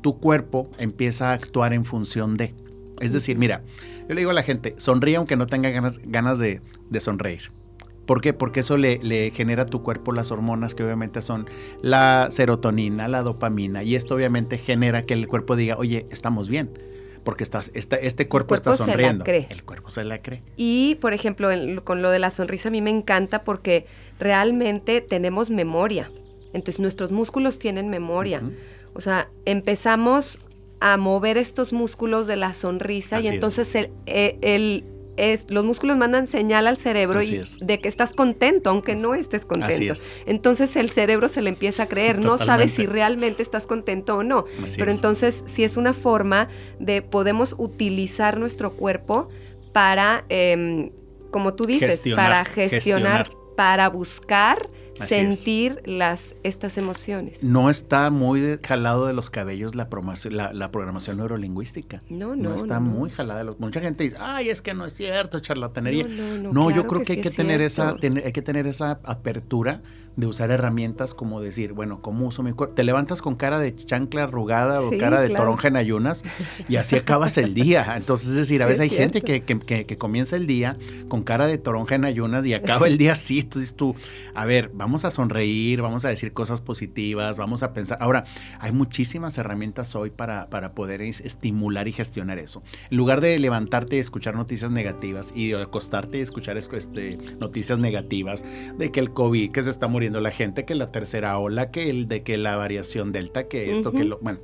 Tu 0.00 0.18
cuerpo 0.18 0.68
empieza 0.78 1.30
a 1.30 1.32
actuar 1.34 1.72
en 1.72 1.84
función 1.84 2.36
de. 2.36 2.54
Es 3.00 3.12
decir, 3.12 3.38
mira, 3.38 3.62
yo 4.08 4.14
le 4.14 4.20
digo 4.20 4.30
a 4.30 4.34
la 4.34 4.42
gente, 4.42 4.74
sonríe 4.76 5.16
aunque 5.16 5.36
no 5.36 5.46
tenga 5.46 5.70
ganas, 5.70 6.00
ganas 6.04 6.38
de, 6.38 6.60
sonreír. 6.98 7.52
¿Por 8.06 8.20
qué? 8.20 8.32
Porque 8.32 8.60
eso 8.60 8.78
le, 8.78 8.98
le, 9.02 9.30
genera 9.30 9.64
a 9.64 9.66
tu 9.66 9.82
cuerpo 9.82 10.12
las 10.12 10.32
hormonas 10.32 10.74
que 10.74 10.82
obviamente 10.82 11.20
son 11.20 11.46
la 11.82 12.28
serotonina, 12.30 13.06
la 13.06 13.22
dopamina, 13.22 13.82
y 13.82 13.94
esto 13.94 14.14
obviamente 14.14 14.56
genera 14.56 15.04
que 15.04 15.14
el 15.14 15.28
cuerpo 15.28 15.56
diga, 15.56 15.76
oye, 15.76 16.06
estamos 16.10 16.48
bien 16.48 16.70
porque 17.28 17.44
estás, 17.44 17.70
este 17.74 18.26
cuerpo, 18.26 18.54
está 18.54 18.72
sonriendo. 18.72 19.24
Se 19.26 19.32
la 19.32 19.38
cree. 19.42 19.46
El 19.50 19.62
cuerpo 19.62 19.90
se 19.90 20.02
la 20.02 20.22
cree. 20.22 20.42
Y, 20.56 20.94
por 20.94 21.12
ejemplo, 21.12 21.50
con 21.84 22.00
lo 22.00 22.10
de 22.10 22.18
la 22.18 22.30
sonrisa 22.30 22.68
a 22.68 22.72
mí 22.72 22.80
me 22.80 22.88
encanta 22.88 23.44
porque 23.44 23.84
realmente 24.18 25.02
tenemos 25.02 25.50
memoria. 25.50 26.10
Entonces 26.54 26.80
nuestros 26.80 27.10
músculos 27.10 27.58
tienen 27.58 27.90
memoria. 27.90 28.42
O 28.98 29.00
sea, 29.00 29.30
empezamos 29.44 30.40
a 30.80 30.96
mover 30.96 31.38
estos 31.38 31.72
músculos 31.72 32.26
de 32.26 32.34
la 32.34 32.52
sonrisa 32.52 33.20
y 33.20 33.28
entonces 33.28 33.72
el, 33.76 33.90
eh, 34.06 34.38
el, 34.42 34.84
es, 35.16 35.46
los 35.50 35.64
músculos 35.64 35.96
mandan 35.96 36.26
señal 36.26 36.66
al 36.66 36.76
cerebro 36.76 37.22
y 37.22 37.42
de 37.60 37.78
que 37.78 37.86
estás 37.86 38.12
contento, 38.12 38.70
aunque 38.70 38.96
no 38.96 39.14
estés 39.14 39.46
contento. 39.46 39.94
Entonces 40.26 40.74
el 40.74 40.90
cerebro 40.90 41.28
se 41.28 41.42
le 41.42 41.50
empieza 41.50 41.84
a 41.84 41.86
creer, 41.86 42.18
no 42.18 42.38
sabe 42.38 42.66
si 42.66 42.86
realmente 42.86 43.40
estás 43.40 43.68
contento 43.68 44.16
o 44.16 44.24
no. 44.24 44.46
Pero 44.76 44.90
entonces 44.90 45.44
si 45.46 45.62
es 45.62 45.76
una 45.76 45.92
forma 45.92 46.48
de 46.80 47.00
podemos 47.00 47.54
utilizar 47.56 48.36
nuestro 48.36 48.72
cuerpo 48.72 49.28
para, 49.72 50.24
em, 50.28 50.90
como 51.30 51.54
tú 51.54 51.66
dices, 51.66 52.02
para 52.16 52.44
gestionar, 52.44 53.30
para 53.56 53.88
buscar 53.90 54.68
sentir 55.06 55.82
las, 55.86 56.34
estas 56.42 56.78
emociones. 56.78 57.42
No 57.44 57.70
está 57.70 58.10
muy 58.10 58.58
jalado 58.64 59.06
de 59.06 59.12
los 59.12 59.30
cabellos 59.30 59.74
la, 59.74 59.88
la, 60.52 60.70
programación 60.70 61.16
neurolingüística. 61.18 62.02
No, 62.08 62.36
no. 62.36 62.50
No 62.50 62.54
está 62.54 62.80
muy 62.80 63.10
jalada 63.10 63.40
de 63.40 63.44
los. 63.46 63.60
Mucha 63.60 63.80
gente 63.80 64.04
dice, 64.04 64.16
ay, 64.20 64.48
es 64.50 64.62
que 64.62 64.74
no 64.74 64.86
es 64.86 64.92
cierto, 64.92 65.40
charlatanería. 65.40 66.04
No, 66.04 66.52
no, 66.52 66.70
yo 66.70 66.86
creo 66.86 67.02
que, 67.02 67.14
hay 67.14 67.20
que 67.20 67.30
tener 67.30 67.60
esa, 67.60 67.96
hay 68.00 68.32
que 68.32 68.42
tener 68.42 68.66
esa 68.66 69.00
apertura 69.04 69.80
de 70.18 70.26
usar 70.26 70.50
herramientas 70.50 71.14
como 71.14 71.40
decir, 71.40 71.74
bueno, 71.74 72.02
¿cómo 72.02 72.26
uso 72.26 72.42
mi 72.42 72.52
cuerpo? 72.52 72.74
Te 72.74 72.82
levantas 72.82 73.22
con 73.22 73.36
cara 73.36 73.60
de 73.60 73.72
chancla 73.76 74.24
arrugada 74.24 74.80
o 74.80 74.90
cara 74.98 75.20
de 75.20 75.28
toronja 75.28 75.68
en 75.68 75.76
ayunas 75.76 76.24
y 76.68 76.74
así 76.74 76.96
acabas 76.96 77.38
el 77.38 77.54
día. 77.54 77.94
Entonces, 77.96 78.30
es 78.30 78.34
decir, 78.34 78.60
a 78.64 78.66
veces 78.66 78.80
hay 78.80 78.90
gente 78.90 79.22
que, 79.22 79.42
que, 79.42 79.96
comienza 79.96 80.34
el 80.34 80.48
día 80.48 80.76
con 81.06 81.22
cara 81.22 81.46
de 81.46 81.56
toronja 81.56 81.94
en 81.94 82.04
ayunas 82.04 82.44
y 82.46 82.54
acaba 82.54 82.88
el 82.88 82.98
día 82.98 83.12
así. 83.12 83.38
Entonces 83.38 83.74
tú, 83.74 83.94
a 84.34 84.44
ver, 84.44 84.72
vamos 84.74 85.04
a 85.04 85.12
sonreír, 85.12 85.82
vamos 85.82 86.04
a 86.04 86.08
decir 86.08 86.32
cosas 86.32 86.60
positivas, 86.60 87.38
vamos 87.38 87.62
a 87.62 87.72
pensar. 87.72 87.98
Ahora, 88.00 88.24
hay 88.58 88.72
muchísimas 88.72 89.38
herramientas 89.38 89.94
hoy 89.94 90.10
para, 90.10 90.50
para 90.50 90.72
poder 90.72 91.00
estimular 91.00 91.86
y 91.86 91.92
gestionar 91.92 92.40
eso. 92.40 92.64
En 92.90 92.96
lugar 92.96 93.20
de 93.20 93.38
levantarte 93.38 93.94
y 93.94 93.98
escuchar 94.00 94.34
noticias 94.34 94.72
negativas 94.72 95.32
y 95.36 95.52
acostarte 95.52 96.18
y 96.18 96.22
escuchar 96.22 96.56
este, 96.56 97.18
noticias 97.38 97.78
negativas 97.78 98.44
de 98.76 98.90
que 98.90 98.98
el 98.98 99.12
COVID, 99.12 99.52
que 99.52 99.62
se 99.62 99.70
está 99.70 99.86
muriendo 99.86 100.07
la 100.10 100.30
gente, 100.30 100.64
que 100.64 100.74
la 100.74 100.90
tercera 100.90 101.38
ola, 101.38 101.70
que 101.70 101.90
el 101.90 102.08
de 102.08 102.22
que 102.22 102.38
la 102.38 102.56
variación 102.56 103.12
delta, 103.12 103.48
que 103.48 103.70
esto, 103.70 103.92
que 103.92 104.04
lo. 104.04 104.18
Bueno, 104.18 104.40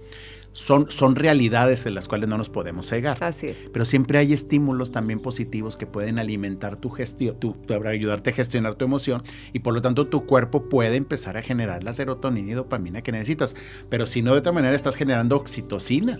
son, 0.55 0.91
son 0.91 1.17
realidades 1.17 1.85
en 1.85 1.95
las 1.95 2.09
cuales 2.09 2.29
no 2.29 2.39
nos 2.39 2.49
podemos 2.49 2.89
cegar. 2.89 3.23
Así 3.23 3.49
es. 3.49 3.69
Pero 3.73 3.85
siempre 3.85 4.19
hay 4.19 4.33
estímulos 4.33 4.93
también 4.93 5.21
positivos 5.21 5.77
que 5.77 5.87
pueden 5.87 6.19
alimentar 6.19 6.77
tu 6.77 6.91
gestión, 6.91 7.39
tu, 7.39 7.57
ayudarte 7.87 8.31
a 8.31 8.33
gestionar 8.33 8.77
tu 8.77 8.85
emoción 8.85 9.23
y 9.53 9.59
por 9.59 9.75
lo 9.75 9.83
tanto 9.83 10.07
tu 10.07 10.25
cuerpo 10.25 10.69
puede 10.69 10.97
empezar 10.97 11.37
a 11.37 11.43
generar 11.43 11.83
la 11.83 11.93
serotonina 11.93 12.53
y 12.53 12.55
dopamina 12.55 13.03
que 13.03 13.13
necesitas. 13.13 13.57
Pero 13.89 14.07
si 14.07 14.23
no, 14.23 14.33
de 14.33 14.39
otra 14.39 14.53
manera 14.53 14.77
estás 14.77 14.95
generando 14.95 15.37
oxitocina. 15.37 16.19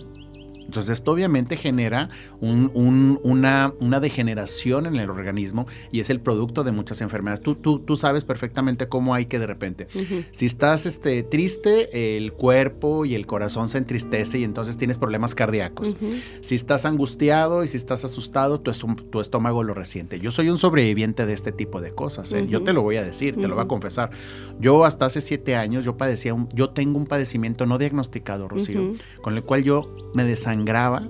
Entonces 0.65 0.93
esto 0.93 1.11
obviamente 1.11 1.57
genera 1.57 2.09
una, 2.41 3.73
una, 3.79 3.99
degeneración 3.99 4.85
en 4.85 4.97
el 4.97 5.09
organismo 5.09 5.67
y 5.91 5.99
es 5.99 6.09
el 6.09 6.19
producto 6.19 6.63
de 6.63 6.71
muchas 6.71 7.01
enfermedades. 7.01 7.41
Tú, 7.41 7.55
tú, 7.55 7.79
tú 7.79 7.95
sabes 7.95 8.25
perfectamente 8.25 8.87
cómo 8.87 9.13
hay 9.13 9.27
que 9.27 9.39
de 9.39 9.47
repente, 9.47 9.87
si 10.31 10.45
estás 10.45 10.85
este, 10.85 11.23
triste, 11.23 12.17
el 12.17 12.33
cuerpo 12.33 13.05
y 13.05 13.15
el 13.15 13.25
corazón 13.25 13.69
se 13.69 13.77
entristece 13.77 14.39
y 14.39 14.43
entonces 14.43 14.77
tienes 14.77 14.97
problemas 14.97 15.35
cardíacos. 15.35 15.95
Si 16.41 16.55
estás 16.55 16.85
angustiado 16.85 17.63
y 17.63 17.67
si 17.67 17.77
estás 17.77 18.03
asustado, 18.03 18.59
tu, 18.59 18.71
tu, 18.71 19.21
estómago 19.21 19.63
lo 19.63 19.73
resiente. 19.73 20.19
Yo 20.19 20.31
soy 20.31 20.49
un 20.49 20.57
sobreviviente 20.57 21.25
de 21.25 21.33
este 21.33 21.51
tipo 21.51 21.81
de 21.81 21.91
cosas. 21.91 22.31
¿eh? 22.33 22.47
Yo 22.47 22.63
te 22.63 22.73
lo 22.73 22.81
voy 22.81 22.97
a 22.97 23.03
decir, 23.03 23.35
te 23.35 23.47
lo 23.47 23.55
voy 23.55 23.63
a 23.63 23.67
confesar. 23.67 24.09
Yo 24.59 24.85
hasta 24.85 25.05
hace 25.05 25.21
siete 25.21 25.55
años, 25.55 25.85
yo 25.85 25.97
padecía, 25.97 26.33
un, 26.33 26.49
yo 26.53 26.69
tengo 26.71 26.97
un 26.97 27.05
padecimiento 27.05 27.65
no 27.65 27.77
diagnosticado, 27.77 28.47
Rocío, 28.47 28.95
con 29.21 29.35
el 29.35 29.43
cual 29.43 29.63
yo 29.63 29.83
me 30.13 30.23
desangré 30.23 30.54
sangraba 30.55 31.07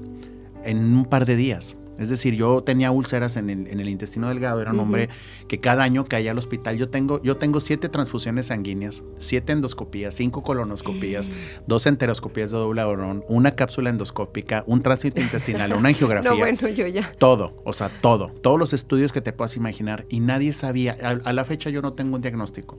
en 0.63 0.97
un 0.97 1.05
par 1.05 1.25
de 1.25 1.35
días. 1.35 1.77
Es 1.97 2.09
decir, 2.09 2.33
yo 2.33 2.61
tenía 2.61 2.91
úlceras 2.91 3.37
en 3.37 3.49
el, 3.49 3.87
intestino 3.87 4.27
delgado, 4.27 4.61
era 4.61 4.73
un 4.73 4.79
hombre 4.81 5.07
que 5.47 5.61
cada 5.61 5.83
año 5.83 6.03
caía 6.03 6.31
al 6.31 6.37
hospital. 6.37 6.75
Yo 6.75 6.89
tengo, 6.89 7.23
yo 7.23 7.37
tengo 7.37 7.61
siete 7.61 7.87
transfusiones 7.87 8.47
sanguíneas, 8.47 9.01
siete 9.17 9.53
endoscopías, 9.53 10.13
cinco 10.13 10.43
colonoscopías, 10.43 11.29
mm. 11.29 11.33
dos 11.67 11.85
enteroscopías 11.87 12.51
de 12.51 12.57
doble 12.57 12.83
orón, 12.83 13.23
una 13.29 13.51
cápsula 13.51 13.91
endoscópica, 13.91 14.65
un 14.67 14.81
tránsito 14.81 15.21
intestinal, 15.21 15.71
una 15.71 15.87
angiografía. 15.87 16.31
no, 16.31 16.37
bueno, 16.37 16.67
yo 16.67 16.85
ya. 16.87 17.09
Todo, 17.17 17.55
o 17.63 17.71
sea, 17.71 17.87
todo. 18.01 18.27
Todos 18.43 18.59
los 18.59 18.73
estudios 18.73 19.13
que 19.13 19.21
te 19.21 19.31
puedas 19.31 19.55
imaginar 19.55 20.05
y 20.09 20.19
nadie 20.19 20.51
sabía. 20.51 20.97
A, 21.01 21.31
la 21.31 21.45
fecha 21.45 21.69
yo 21.69 21.81
no 21.81 21.93
tengo 21.93 22.15
un 22.15 22.21
diagnóstico. 22.21 22.77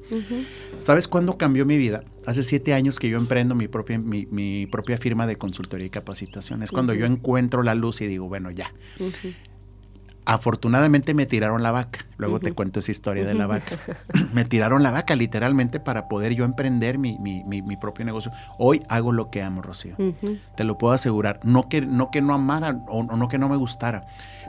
¿Sabes 0.80 1.08
cuándo 1.08 1.38
cambió 1.38 1.64
mi 1.64 1.78
vida? 1.78 2.04
Hace 2.26 2.42
siete 2.42 2.74
años 2.74 2.98
que 2.98 3.08
yo 3.08 3.18
emprendo 3.18 3.54
mi 3.54 3.68
propia, 3.68 3.98
mi, 3.98 4.66
propia 4.66 4.98
firma 4.98 5.26
de 5.26 5.36
consultoría 5.36 5.86
y 5.86 5.90
capacitación. 5.90 6.62
Es 6.62 6.72
cuando 6.72 6.92
yo 6.94 7.06
encuentro 7.06 7.62
la 7.62 7.74
luz 7.74 8.00
y 8.00 8.06
digo, 8.06 8.28
bueno, 8.28 8.50
ya. 8.50 8.72
Afortunadamente 10.24 11.14
me 11.14 11.24
tiraron 11.26 11.62
la 11.62 11.70
vaca. 11.70 12.04
Luego 12.16 12.40
te 12.40 12.52
cuento 12.52 12.80
esa 12.80 12.90
historia 12.90 13.24
de 13.24 13.34
la 13.34 13.46
vaca. 13.46 13.78
me 14.32 14.44
tiraron 14.44 14.82
la 14.82 14.90
vaca 14.90 15.14
literalmente 15.14 15.78
para 15.78 16.08
poder 16.08 16.34
yo 16.34 16.44
emprender 16.44 16.98
mi, 16.98 17.16
propio 17.80 18.04
negocio. 18.04 18.32
Hoy 18.58 18.82
hago 18.88 19.12
lo 19.12 19.30
que 19.30 19.42
amo, 19.42 19.62
Rocío. 19.62 19.96
Te 20.56 20.64
lo 20.64 20.78
puedo 20.78 20.94
asegurar. 20.94 21.38
No 21.44 21.68
que 21.68 21.80
no, 21.80 22.10
que 22.10 22.22
no 22.22 22.34
amara 22.34 22.76
o 22.88 23.04
no 23.04 23.28
que 23.28 23.38
no 23.38 23.48
me 23.48 23.56
gustara 23.56 24.06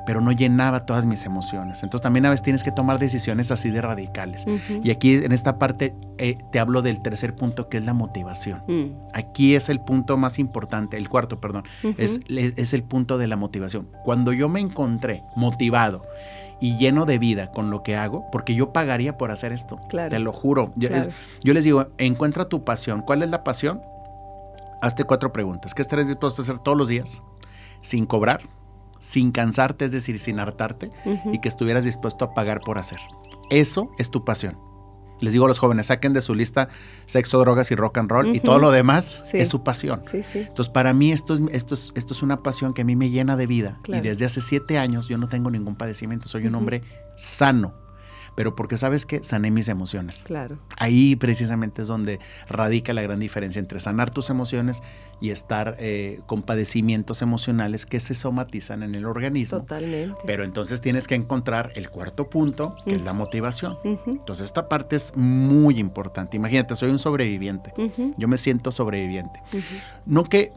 pero 0.08 0.22
no 0.22 0.32
llenaba 0.32 0.86
todas 0.86 1.06
mis 1.06 1.26
emociones. 1.26 1.84
Entonces 1.84 2.02
también 2.02 2.26
a 2.26 2.30
veces 2.30 2.42
tienes 2.42 2.64
que 2.64 2.72
tomar 2.72 2.98
decisiones 2.98 3.52
así 3.52 3.70
de 3.70 3.82
radicales. 3.82 4.46
Y 4.82 4.90
aquí 4.90 5.16
en 5.16 5.34
esta 5.34 5.60
parte 5.60 5.94
eh, 6.18 6.38
te 6.50 6.60
hablo 6.60 6.82
del 6.82 7.02
tercer 7.02 7.36
punto 7.36 7.68
que 7.68 7.78
es 7.78 7.86
la 7.86 7.94
motivación. 7.94 8.64
Mm. 8.68 8.96
Aquí 9.14 9.54
es 9.54 9.68
el 9.68 9.82
punto 9.82 10.16
más 10.16 10.40
importante, 10.40 10.96
el 10.96 11.10
cuarto, 11.10 11.42
perdón, 11.42 11.66
es, 11.98 12.22
es 12.30 12.74
el 12.74 12.84
punto 12.84 13.18
de 13.18 13.28
la 13.28 13.36
motivación. 13.36 13.90
Cuando 14.06 14.32
yo 14.32 14.48
me 14.48 14.62
encontré 14.62 15.24
motivado, 15.36 16.06
y 16.60 16.76
lleno 16.78 17.06
de 17.06 17.20
vida 17.20 17.52
con 17.52 17.70
lo 17.70 17.84
que 17.84 17.96
hago, 17.96 18.26
porque 18.32 18.56
yo 18.56 18.74
pagaría 18.74 19.16
por 19.16 19.30
hacer 19.30 19.52
esto. 19.52 19.78
Te 19.92 20.18
lo 20.18 20.32
juro. 20.34 20.74
Yo, 20.76 20.90
yo, 21.44 21.54
les 21.54 21.64
digo, 21.64 21.90
encuentra 22.00 22.46
tu 22.46 22.64
pasión. 22.64 23.04
¿Cuál 23.04 23.22
es 23.22 23.30
la 23.30 23.44
pasión? 23.44 23.80
Hazte 24.82 25.04
cuatro 25.04 25.32
preguntas. 25.32 25.76
¿Qué 25.76 25.84
estarías 25.84 26.08
dispuesto 26.08 26.42
a 26.42 26.44
hacer 26.44 26.58
todos 26.58 26.76
los 26.76 26.88
días 26.88 27.22
sin 27.82 28.08
cobrar? 28.08 28.42
Sin 29.00 29.32
cansarte, 29.32 29.86
es 29.86 29.92
decir, 29.92 30.20
sin 30.20 30.40
hartarte, 30.40 30.92
y 31.32 31.40
que 31.40 31.48
estuvieras 31.48 31.84
dispuesto 31.84 32.26
a 32.26 32.34
pagar 32.34 32.62
por 32.62 32.78
hacer. 32.78 33.00
Eso 33.50 33.90
es 33.98 34.12
tu 34.12 34.24
pasión. 34.24 34.58
Les 35.20 35.34
digo 35.34 35.46
a 35.46 35.48
los 35.48 35.58
jóvenes, 35.58 35.88
saquen 35.88 36.14
de 36.14 36.22
su 36.22 36.36
lista 36.36 36.70
sexo, 37.08 37.40
drogas 37.40 37.72
y 37.72 37.76
rock 37.76 37.98
and 37.98 38.12
roll 38.12 38.36
y 38.36 38.40
todo 38.40 38.60
lo 38.60 38.70
demás 38.70 39.24
es 39.34 39.50
su 39.50 39.64
pasión. 39.64 40.02
Entonces, 40.14 40.70
para 40.70 40.94
mí 40.94 41.12
esto 41.12 41.34
es, 41.34 41.42
esto, 41.52 41.74
es, 41.74 41.92
esto 41.96 42.14
es 42.14 42.22
una 42.22 42.44
pasión 42.44 42.74
que 42.74 42.84
a 42.84 42.86
mí 42.86 42.96
me 42.96 43.10
llena 43.10 43.36
de 43.36 43.48
vida. 43.48 43.80
Y 43.88 44.00
desde 44.00 44.26
hace 44.26 44.42
siete 44.42 44.78
años 44.78 45.08
yo 45.08 45.18
no 45.18 45.28
tengo 45.28 45.50
ningún 45.50 45.76
padecimiento, 45.76 46.28
soy 46.28 46.46
un 46.46 46.56
hombre 46.56 46.84
sano 47.16 47.87
pero 48.38 48.56
porque 48.56 48.78
sabes 48.78 49.08
que 49.08 49.24
sané 49.24 49.50
mis 49.50 49.68
emociones. 49.68 50.22
Claro. 50.24 50.60
Ahí 50.78 51.16
precisamente 51.16 51.82
es 51.82 51.88
donde 51.88 52.20
radica 52.48 52.94
la 52.94 53.02
gran 53.02 53.20
diferencia 53.20 53.58
entre 53.58 53.80
sanar 53.80 54.12
tus 54.12 54.30
emociones 54.30 54.84
y 55.20 55.32
estar 55.32 55.76
eh, 55.80 56.20
con 56.28 56.44
padecimientos 56.44 57.24
emocionales 57.24 57.88
que 57.88 58.00
se 58.00 58.14
somatizan 58.14 58.84
en 58.84 58.94
el 58.94 59.08
organismo. 59.08 59.62
Totalmente. 59.62 60.20
Pero 60.28 60.44
entonces 60.44 60.82
tienes 60.82 61.08
que 61.08 61.16
encontrar 61.16 61.72
el 61.74 61.90
cuarto 61.90 62.30
punto, 62.30 62.76
que 62.86 62.94
es 62.94 63.02
la 63.02 63.12
motivación. 63.12 63.80
Entonces 63.84 64.46
esta 64.46 64.70
parte 64.70 64.98
es 64.98 65.18
muy 65.18 65.80
importante. 65.80 66.38
Imagínate, 66.38 66.76
soy 66.76 66.92
un 66.92 67.00
sobreviviente. 67.00 67.74
Yo 68.18 68.28
me 68.28 68.38
siento 68.38 68.72
sobreviviente. 68.72 69.42
No 70.06 70.26
que 70.26 70.54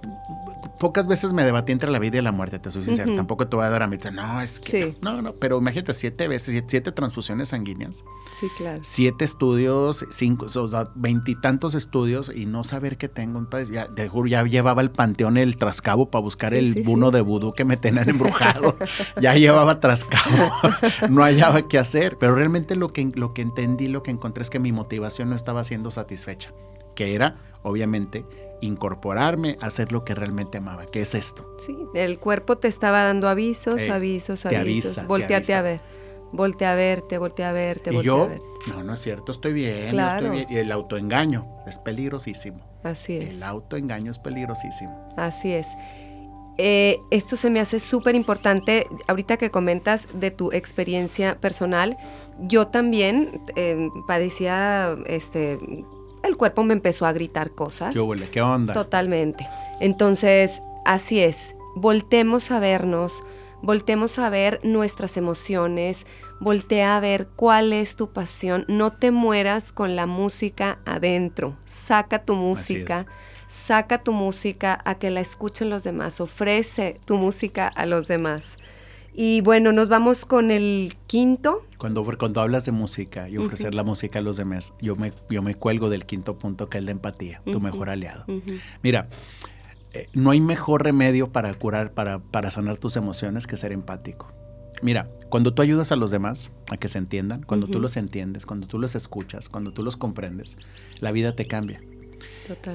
pocas 0.81 1.07
veces 1.07 1.35
me 1.35 1.45
debatí 1.45 1.73
entre 1.73 1.91
la 1.91 1.99
vida 1.99 2.19
y 2.19 2.23
la 2.23 2.33
muerte, 2.33 2.59
te 2.59 2.71
soy 2.71 2.83
sincero. 2.83 3.15
Tampoco 3.15 3.47
te 3.47 3.55
voy 3.55 3.67
a 3.67 3.69
dar 3.69 3.83
a 3.83 3.87
mí, 3.87 3.99
no, 4.13 4.41
es 4.41 4.59
que 4.59 4.97
no, 5.03 5.21
no, 5.21 5.35
pero 5.35 5.59
imagínate 5.59 5.93
siete 5.93 6.27
veces, 6.27 6.65
siete 6.67 6.91
transfusiones 6.91 7.51
sanguíneas 7.51 8.03
Sí, 8.33 8.49
claro. 8.57 8.81
Siete 8.83 9.25
estudios, 9.25 10.07
cinco, 10.11 10.47
o 10.47 10.69
sea, 10.69 10.89
veintitantos 10.95 11.75
estudios 11.75 12.33
y 12.35 12.47
no 12.47 12.65
saber 12.65 12.97
que 12.97 13.09
tengo 13.09 13.39
un. 13.39 13.49
Ya, 13.71 13.89
ya 13.95 14.45
llevaba 14.45 14.81
el 14.81 14.91
panteón 14.91 15.37
el 15.37 15.57
trascabo 15.57 16.11
para 16.11 16.23
buscar 16.23 16.55
el 16.55 16.83
buno 16.83 17.11
de 17.11 17.21
vudú 17.21 17.53
que 17.53 17.65
me 17.65 17.77
tenían 17.77 18.09
embrujado. 18.09 18.77
ya 19.21 19.35
llevaba 19.35 19.81
trascabo. 19.81 20.51
no 21.11 21.23
hallaba 21.23 21.69
qué 21.69 21.79
hacer. 21.79 22.17
Pero 22.19 22.35
realmente 22.35 22.77
lo 22.77 22.93
que, 22.93 23.11
lo 23.15 23.35
que 23.35 23.43
entendí, 23.43 23.89
lo 23.89 24.03
que 24.03 24.13
encontré 24.13 24.43
es 24.43 24.51
que 24.51 24.59
mi 24.59 24.73
motivación 24.73 25.29
no 25.29 25.37
estaba 25.37 25.63
siendo 25.65 25.91
satisfecha. 25.91 26.53
Que 26.95 27.15
era, 27.15 27.37
obviamente, 27.63 28.25
incorporarme 28.61 29.57
a 29.61 29.67
hacer 29.67 29.93
lo 29.93 30.05
que 30.05 30.15
realmente 30.15 30.59
amaba, 30.59 30.87
que 30.87 31.01
es 31.01 31.15
esto. 31.15 31.57
Sí, 31.59 31.77
el 31.95 32.19
cuerpo 32.19 32.59
te 32.59 32.69
estaba 32.69 33.03
dando 33.03 33.29
avisos, 33.29 33.81
eh, 33.83 33.91
avisos, 33.91 34.47
avisos. 34.47 35.07
Volteate 35.07 35.55
a 35.55 35.63
ver. 35.63 35.81
Voltea 36.33 36.73
a 36.73 36.75
verte, 36.77 37.19
voltea 37.19 37.51
a 37.51 37.53
verte, 37.53 37.91
voltea 37.91 38.13
a 38.13 38.27
verte. 38.29 38.45
No, 38.69 38.85
no 38.85 38.93
es 38.93 39.01
cierto, 39.01 39.33
estoy 39.33 39.53
bien, 39.53 39.99
estoy 39.99 40.31
bien. 40.31 40.47
Y 40.49 40.59
el 40.59 40.71
autoengaño 40.71 41.45
es 41.67 41.79
peligrosísimo. 41.79 42.61
Así 42.85 43.17
es. 43.17 43.37
El 43.37 43.43
autoengaño 43.43 44.11
es 44.13 44.19
peligrosísimo. 44.21 45.13
Así 45.17 45.53
es. 45.53 45.67
eh, 46.57 46.99
esto 47.11 47.37
se 47.37 47.49
me 47.51 47.59
hace 47.59 47.81
súper 47.81 48.15
importante, 48.15 48.87
ahorita 49.09 49.39
que 49.39 49.51
comentas 49.51 50.07
de 50.13 50.31
tu 50.31 50.53
experiencia 50.53 51.35
personal, 51.37 51.97
yo 52.39 52.67
también 52.69 53.41
eh, 53.57 53.89
padecía, 54.07 54.97
este, 55.07 55.59
el 56.23 56.37
cuerpo 56.37 56.63
me 56.63 56.75
empezó 56.75 57.07
a 57.07 57.13
gritar 57.13 57.53
cosas. 57.53 57.93
¿Qué 57.95 58.01
huele? 58.01 58.29
¿Qué 58.31 58.43
onda? 58.43 58.75
Totalmente. 58.75 59.49
Entonces, 59.81 60.63
así 60.85 61.21
es, 61.21 61.55
voltemos 61.75 62.51
a 62.51 62.59
vernos, 62.59 63.23
voltemos 63.63 64.19
a 64.19 64.31
ver 64.31 64.61
nuestras 64.63 65.17
emociones, 65.17 66.07
voltea 66.41 66.97
a 66.97 67.01
ver 67.01 67.29
cuál 67.37 67.73
es 67.73 67.97
tu 67.97 68.13
pasión, 68.13 68.65
no 68.69 68.93
te 68.93 69.11
mueras 69.11 69.73
con 69.73 69.97
la 69.97 70.07
música 70.07 70.79
adentro, 70.85 71.57
saca 71.67 72.21
tu 72.21 72.35
música 72.35 73.07
saca 73.51 73.99
tu 73.99 74.13
música 74.13 74.81
a 74.85 74.95
que 74.95 75.11
la 75.11 75.21
escuchen 75.21 75.71
los 75.71 75.83
demás, 75.83 76.21
ofrece 76.21 77.01
tu 77.05 77.17
música 77.17 77.67
a 77.67 77.85
los 77.85 78.07
demás. 78.07 78.57
Y 79.13 79.41
bueno, 79.41 79.73
nos 79.73 79.89
vamos 79.89 80.25
con 80.25 80.51
el 80.51 80.95
quinto. 81.07 81.67
Cuando, 81.79 82.05
cuando 82.19 82.41
hablas 82.41 82.65
de 82.65 82.73
música 82.73 83.29
y 83.29 83.39
ofrecer 83.39 83.75
la 83.75 83.83
música 83.83 84.21
a 84.21 84.23
los 84.23 84.37
demás, 84.37 84.73
yo 84.81 84.97
me, 84.97 85.13
yo 85.29 85.43
me 85.43 85.55
cuelgo 85.55 85.91
del 85.91 86.07
quinto 86.07 86.37
punto 86.37 86.69
que 86.69 86.79
es 86.79 86.85
la 86.85 86.91
empatía, 86.91 87.41
tu 87.45 87.61
mejor 87.61 87.91
aliado. 87.91 88.25
Mira, 88.83 89.09
eh, 89.93 90.09
no 90.13 90.31
hay 90.31 90.41
mejor 90.41 90.85
remedio 90.85 91.33
para 91.33 91.53
curar, 91.55 91.93
para, 91.93 92.19
para 92.21 92.51
sanar 92.51 92.79
tus 92.79 92.97
emociones 92.97 93.47
que 93.47 93.57
ser 93.57 93.73
empático. 93.73 94.33
Mira, 94.83 95.09
cuando 95.29 95.53
tú 95.53 95.63
ayudas 95.63 95.93
a 95.93 95.97
los 95.97 96.11
demás 96.11 96.51
a 96.71 96.77
que 96.77 96.89
se 96.89 96.99
entiendan, 96.99 97.43
cuando 97.43 97.67
tú 97.67 97.81
los 97.81 97.97
entiendes, 97.97 98.47
cuando 98.47 98.67
tú 98.67 98.79
los 98.79 98.95
escuchas, 98.95 99.49
cuando 99.49 99.73
tú 99.73 99.83
los 99.83 99.97
comprendes, 99.97 100.57
la 101.01 101.13
vida 101.13 101.35
te 101.35 101.45
cambia. 101.45 101.83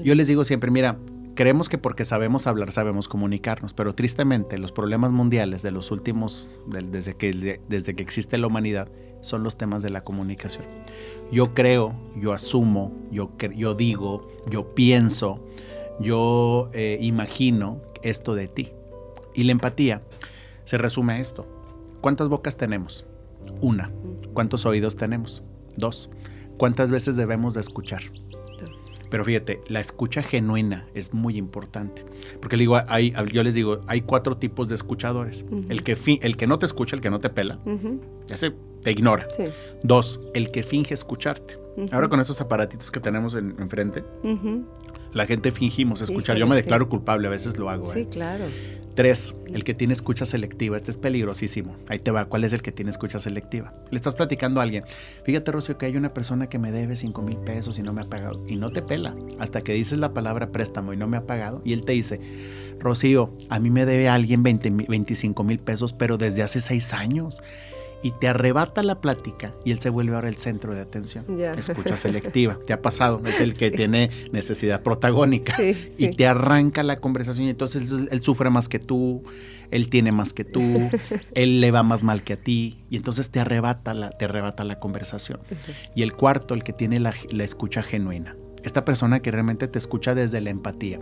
Yo 0.04 0.16
les 0.16 0.28
digo 0.28 0.44
siempre, 0.44 0.72
mira, 0.72 0.98
creemos 1.36 1.70
que 1.70 1.78
porque 1.78 2.06
sabemos 2.06 2.48
hablar 2.48 2.72
sabemos 2.72 3.08
comunicarnos, 3.08 3.74
pero 3.74 3.94
tristemente 3.94 4.58
los 4.58 4.72
problemas 4.72 5.12
mundiales 5.12 5.62
de 5.62 5.72
los 5.72 5.92
últimos, 5.92 6.48
desde, 6.68 7.16
que, 7.16 7.60
desde 7.68 7.96
que 7.96 8.04
existe 8.04 8.38
la 8.38 8.48
humanidad, 8.48 8.88
son 9.22 9.44
los 9.44 9.58
temas 9.58 9.84
de 9.84 9.90
la 9.90 10.04
comunicación. 10.04 10.66
Yo 11.32 11.54
creo, 11.54 11.94
yo 12.16 12.34
asumo, 12.34 12.94
yo, 13.12 13.32
yo 13.56 13.74
digo, 13.74 14.32
yo 14.50 14.74
pienso, 14.74 15.46
yo 16.00 16.70
eh, 16.74 16.98
imagino 17.02 17.82
esto 18.04 18.36
de 18.36 18.48
ti. 18.48 18.72
Y 19.34 19.44
la 19.44 19.52
empatía 19.52 20.02
se 20.64 20.78
resume 20.78 21.14
a 21.14 21.20
esto. 21.20 21.48
¿Cuántas 22.02 22.30
bocas 22.30 22.56
tenemos? 22.56 23.06
Una. 23.62 23.92
¿Cuántos 24.34 24.66
oídos 24.66 24.96
tenemos? 24.96 25.44
Dos. 25.76 26.10
¿Cuántas 26.58 26.92
veces 26.92 27.16
debemos 27.16 27.56
de 27.56 27.62
escuchar? 27.62 28.02
Pero 29.10 29.26
fíjate, 29.26 29.62
la 29.68 29.80
escucha 29.80 30.24
genuina 30.24 30.86
es 30.94 31.14
muy 31.14 31.38
importante. 31.38 32.06
Porque 32.40 32.58
digo, 32.58 32.78
hay, 32.88 33.14
yo 33.32 33.44
les 33.44 33.54
digo, 33.54 33.82
hay 33.88 34.02
cuatro 34.02 34.38
tipos 34.38 34.70
de 34.70 34.76
escuchadores. 34.76 35.46
el, 35.70 35.84
que 35.84 35.98
el 36.22 36.38
que 36.38 36.48
no 36.48 36.60
te 36.60 36.66
escucha, 36.66 36.96
el 36.96 37.02
que 37.02 37.10
no 37.10 37.20
te 37.20 37.30
pela, 37.30 37.60
ese 38.30 38.54
te 38.82 38.92
ignora. 38.92 39.28
Dos, 39.84 40.22
el 40.34 40.52
que 40.52 40.64
finge 40.64 40.94
escucharte. 40.94 41.58
Ahora 41.92 42.08
con 42.08 42.20
estos 42.20 42.40
aparatitos 42.40 42.90
que 42.90 43.00
tenemos 43.00 43.36
enfrente, 43.36 44.04
la 45.14 45.26
gente 45.26 45.52
fingimos 45.52 46.02
escuchar. 46.02 46.38
yo 46.38 46.48
me 46.48 46.56
declaro 46.56 46.90
culpable, 46.90 47.28
a 47.28 47.32
veces 47.32 47.58
lo 47.58 47.70
hago. 47.70 47.88
Sí, 47.88 48.02
¿eh? 48.02 48.08
claro. 48.10 48.46
Tres, 48.96 49.36
el 49.54 49.66
que 49.66 49.74
tiene 49.74 49.94
escucha 49.94 50.26
selectiva. 50.26 50.78
Este 50.78 50.90
es 50.90 50.98
peligrosísimo. 50.98 51.76
Ahí 51.90 52.00
te 52.00 52.12
va. 52.12 52.24
¿Cuál 52.24 52.46
es 52.46 52.54
el 52.54 52.62
que 52.62 52.72
tiene 52.72 52.92
escucha 52.92 53.20
selectiva? 53.20 53.74
Le 53.92 53.98
estás 53.98 54.16
platicando 54.16 54.62
a 54.62 54.64
alguien. 54.64 54.86
Fíjate, 55.26 55.52
Rocio, 55.52 55.78
que 55.78 55.86
hay 55.86 55.98
una 55.98 56.14
persona 56.14 56.48
que 56.48 56.60
me 56.60 56.72
debe 56.72 56.96
5 56.96 57.22
mil 57.22 57.36
pesos 57.38 57.78
y 57.78 57.84
no 57.84 57.92
me 57.92 58.02
ha 58.02 58.06
pagado. 58.06 58.42
Y 58.48 58.56
no 58.56 58.70
te 58.70 58.82
pela. 58.82 59.14
Hasta 59.38 59.62
que 59.62 59.74
dices 59.74 60.00
la 60.00 60.14
palabra 60.14 60.48
préstamo 60.48 60.94
y 60.94 60.98
no 60.98 61.08
me 61.08 61.18
ha 61.18 61.28
pagado. 61.28 61.62
Y 61.66 61.74
él 61.74 61.84
te 61.84 61.92
dice, 61.92 62.22
Rocío, 62.80 63.38
a 63.50 63.60
mí 63.60 63.70
me 63.70 63.86
debe 63.86 64.08
alguien 64.08 64.44
20, 64.44 64.70
25 64.88 65.44
mil 65.44 65.60
pesos, 65.60 65.92
pero 65.92 66.18
desde 66.18 66.42
hace 66.42 66.62
seis 66.62 66.94
años 66.94 67.44
y 68.06 68.12
te 68.12 68.28
arrebata 68.28 68.84
la 68.84 69.02
plática 69.02 69.56
y 69.66 69.72
él 69.72 69.80
se 69.80 69.90
vuelve 69.90 70.14
ahora 70.14 70.30
el 70.30 70.36
centro 70.38 70.76
de 70.76 70.82
atención. 70.82 71.26
Escucha 71.58 71.98
selectiva, 71.98 72.56
te 72.64 72.72
ha 72.72 72.80
pasado, 72.80 73.20
es 73.26 73.40
el 73.40 73.56
que 73.56 73.72
tiene 73.72 74.12
necesidad 74.32 74.84
protagónica 74.84 75.56
y 75.98 76.16
te 76.16 76.28
arranca 76.28 76.84
la 76.84 76.98
conversación 76.98 77.48
y 77.48 77.50
entonces 77.50 77.90
él, 77.90 78.22
sufre 78.22 78.52
más 78.52 78.70
que 78.70 78.78
tú, 78.78 79.24
él 79.72 79.90
tiene 79.90 80.12
más 80.12 80.34
que 80.34 80.44
tú, 80.44 80.62
él 81.34 81.62
le 81.62 81.72
va 81.72 81.82
más 81.82 82.04
mal 82.04 82.24
que 82.24 82.34
a 82.34 82.38
ti 82.38 82.78
y 82.92 82.98
entonces 82.98 83.32
te 83.32 83.40
arrebata 83.40 83.96
la, 83.96 84.12
te 84.12 84.26
arrebata 84.26 84.64
la 84.66 84.80
conversación. 84.80 85.40
Y 85.96 86.04
el 86.04 86.14
cuarto, 86.14 86.54
el 86.54 86.62
que 86.62 86.74
tiene 86.74 87.00
la, 87.00 87.12
la 87.32 87.44
escucha 87.44 87.82
genuina, 87.82 88.36
esta 88.64 88.86
persona 88.86 89.20
que 89.22 89.32
realmente 89.32 89.68
te 89.68 89.80
escucha 89.80 90.14
desde 90.14 90.42
la 90.42 90.52
empatía. 90.52 91.00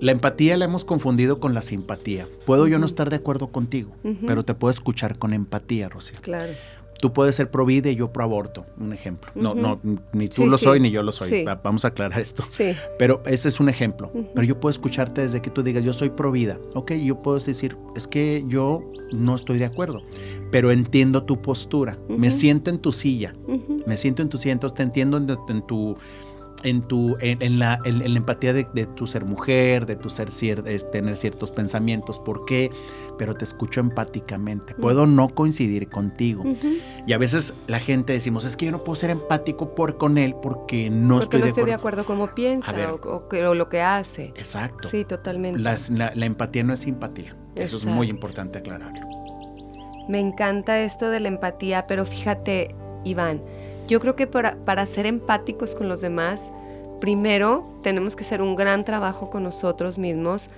La 0.00 0.12
empatía 0.12 0.56
la 0.56 0.66
hemos 0.66 0.84
confundido 0.84 1.38
con 1.38 1.54
la 1.54 1.62
simpatía. 1.62 2.28
Puedo 2.44 2.68
yo 2.68 2.78
no 2.78 2.86
estar 2.86 3.10
de 3.10 3.16
acuerdo 3.16 3.48
contigo, 3.48 3.92
pero 4.26 4.44
te 4.44 4.54
puedo 4.54 4.70
escuchar 4.70 5.18
con 5.18 5.32
empatía, 5.32 5.88
Rocío. 5.88 6.18
Claro. 6.20 6.52
Tú 6.98 7.12
puedes 7.12 7.34
ser 7.34 7.50
pro 7.50 7.66
vida 7.66 7.90
y 7.90 7.94
yo 7.94 8.10
pro 8.10 8.24
aborto, 8.24 8.64
un 8.78 8.94
ejemplo. 8.94 9.30
No, 9.34 9.54
no, 9.54 9.80
ni 10.12 10.28
tú 10.28 10.46
lo 10.46 10.56
soy 10.56 10.80
ni 10.80 10.90
yo 10.90 11.02
lo 11.02 11.12
soy. 11.12 11.44
Vamos 11.62 11.84
a 11.84 11.88
aclarar 11.88 12.18
esto. 12.20 12.44
Sí. 12.48 12.74
Pero 12.98 13.22
ese 13.26 13.48
es 13.48 13.60
un 13.60 13.68
ejemplo. 13.68 14.10
Pero 14.34 14.46
yo 14.46 14.58
puedo 14.60 14.70
escucharte 14.70 15.20
desde 15.20 15.42
que 15.42 15.50
tú 15.50 15.62
digas, 15.62 15.84
yo 15.84 15.92
soy 15.92 16.10
pro 16.10 16.32
vida. 16.32 16.58
Ok, 16.74 16.92
yo 16.92 17.20
puedo 17.20 17.38
decir, 17.38 17.76
es 17.94 18.06
que 18.08 18.44
yo 18.48 18.82
no 19.12 19.36
estoy 19.36 19.58
de 19.58 19.66
acuerdo, 19.66 20.02
pero 20.50 20.70
entiendo 20.72 21.24
tu 21.24 21.40
postura. 21.40 21.98
Me 22.08 22.30
siento 22.30 22.70
en 22.70 22.78
tu 22.78 22.92
silla. 22.92 23.34
Me 23.86 23.96
siento 23.96 24.22
en 24.22 24.30
tu 24.30 24.38
silla, 24.38 24.52
entonces 24.52 24.76
te 24.76 24.82
entiendo 24.82 25.18
en 25.18 25.62
tu 25.66 25.96
en, 26.66 26.82
tu, 26.82 27.16
en, 27.20 27.58
la, 27.60 27.80
empatía 27.84 28.52
de, 28.52 28.64
tu 28.96 29.06
ser 29.06 29.24
mujer, 29.24 29.86
de 29.86 29.94
tu 29.94 30.10
ser 30.10 30.30
tener 30.90 31.16
ciertos 31.16 31.52
pensamientos. 31.52 32.18
¿Por 32.18 32.44
qué? 32.44 32.70
Pero 33.18 33.34
te 33.34 33.44
escucho 33.44 33.80
empáticamente. 33.80 34.74
Puedo 34.74 35.06
no 35.06 35.28
coincidir 35.28 35.88
contigo. 35.88 36.44
Y 37.06 37.12
a 37.12 37.18
veces 37.18 37.54
la 37.68 37.78
gente 37.78 38.12
decimos, 38.12 38.44
es 38.44 38.56
que 38.56 38.66
yo 38.66 38.72
no 38.72 38.82
puedo 38.82 38.96
ser 38.96 39.10
empático 39.10 39.74
por, 39.74 39.96
con 39.96 40.18
él 40.18 40.34
porque 40.42 40.90
no 40.90 41.20
porque 41.20 41.36
estoy, 41.36 41.38
no 41.38 41.44
de, 41.44 41.50
estoy 41.50 41.62
acuerdo. 41.62 41.66
de 41.66 41.74
acuerdo 41.74 42.04
cómo 42.04 42.34
piensa 42.34 42.74
o, 43.04 43.54
lo 43.54 43.68
que 43.68 43.80
hace. 43.80 44.26
Exacto. 44.36 44.88
Sí, 44.88 45.04
totalmente. 45.04 45.60
La, 45.60 46.26
empatía 46.26 46.64
no 46.64 46.72
es 46.72 46.80
simpatía. 46.80 47.36
Eso 47.54 47.76
es 47.76 47.86
muy 47.86 48.08
importante 48.08 48.58
aclararlo. 48.58 49.06
Me 50.08 50.18
encanta 50.18 50.80
esto 50.80 51.10
de 51.10 51.20
la 51.20 51.28
empatía, 51.28 51.86
pero 51.86 52.04
fíjate, 52.04 52.74
Iván, 53.04 53.40
yo 53.86 54.00
creo 54.00 54.16
que 54.16 54.26
para, 54.26 54.86
ser 54.86 55.06
empáticos 55.06 55.74
con 55.74 55.88
los 55.88 56.00
demás, 56.00 56.52
primero 57.00 57.66
tenemos 57.82 58.16
que 58.16 58.24
hacer 58.24 58.42
un 58.42 58.56
gran 58.56 58.84
trabajo 58.84 59.30
con 59.30 59.42
nosotros 59.42 59.98
mismos 59.98 60.50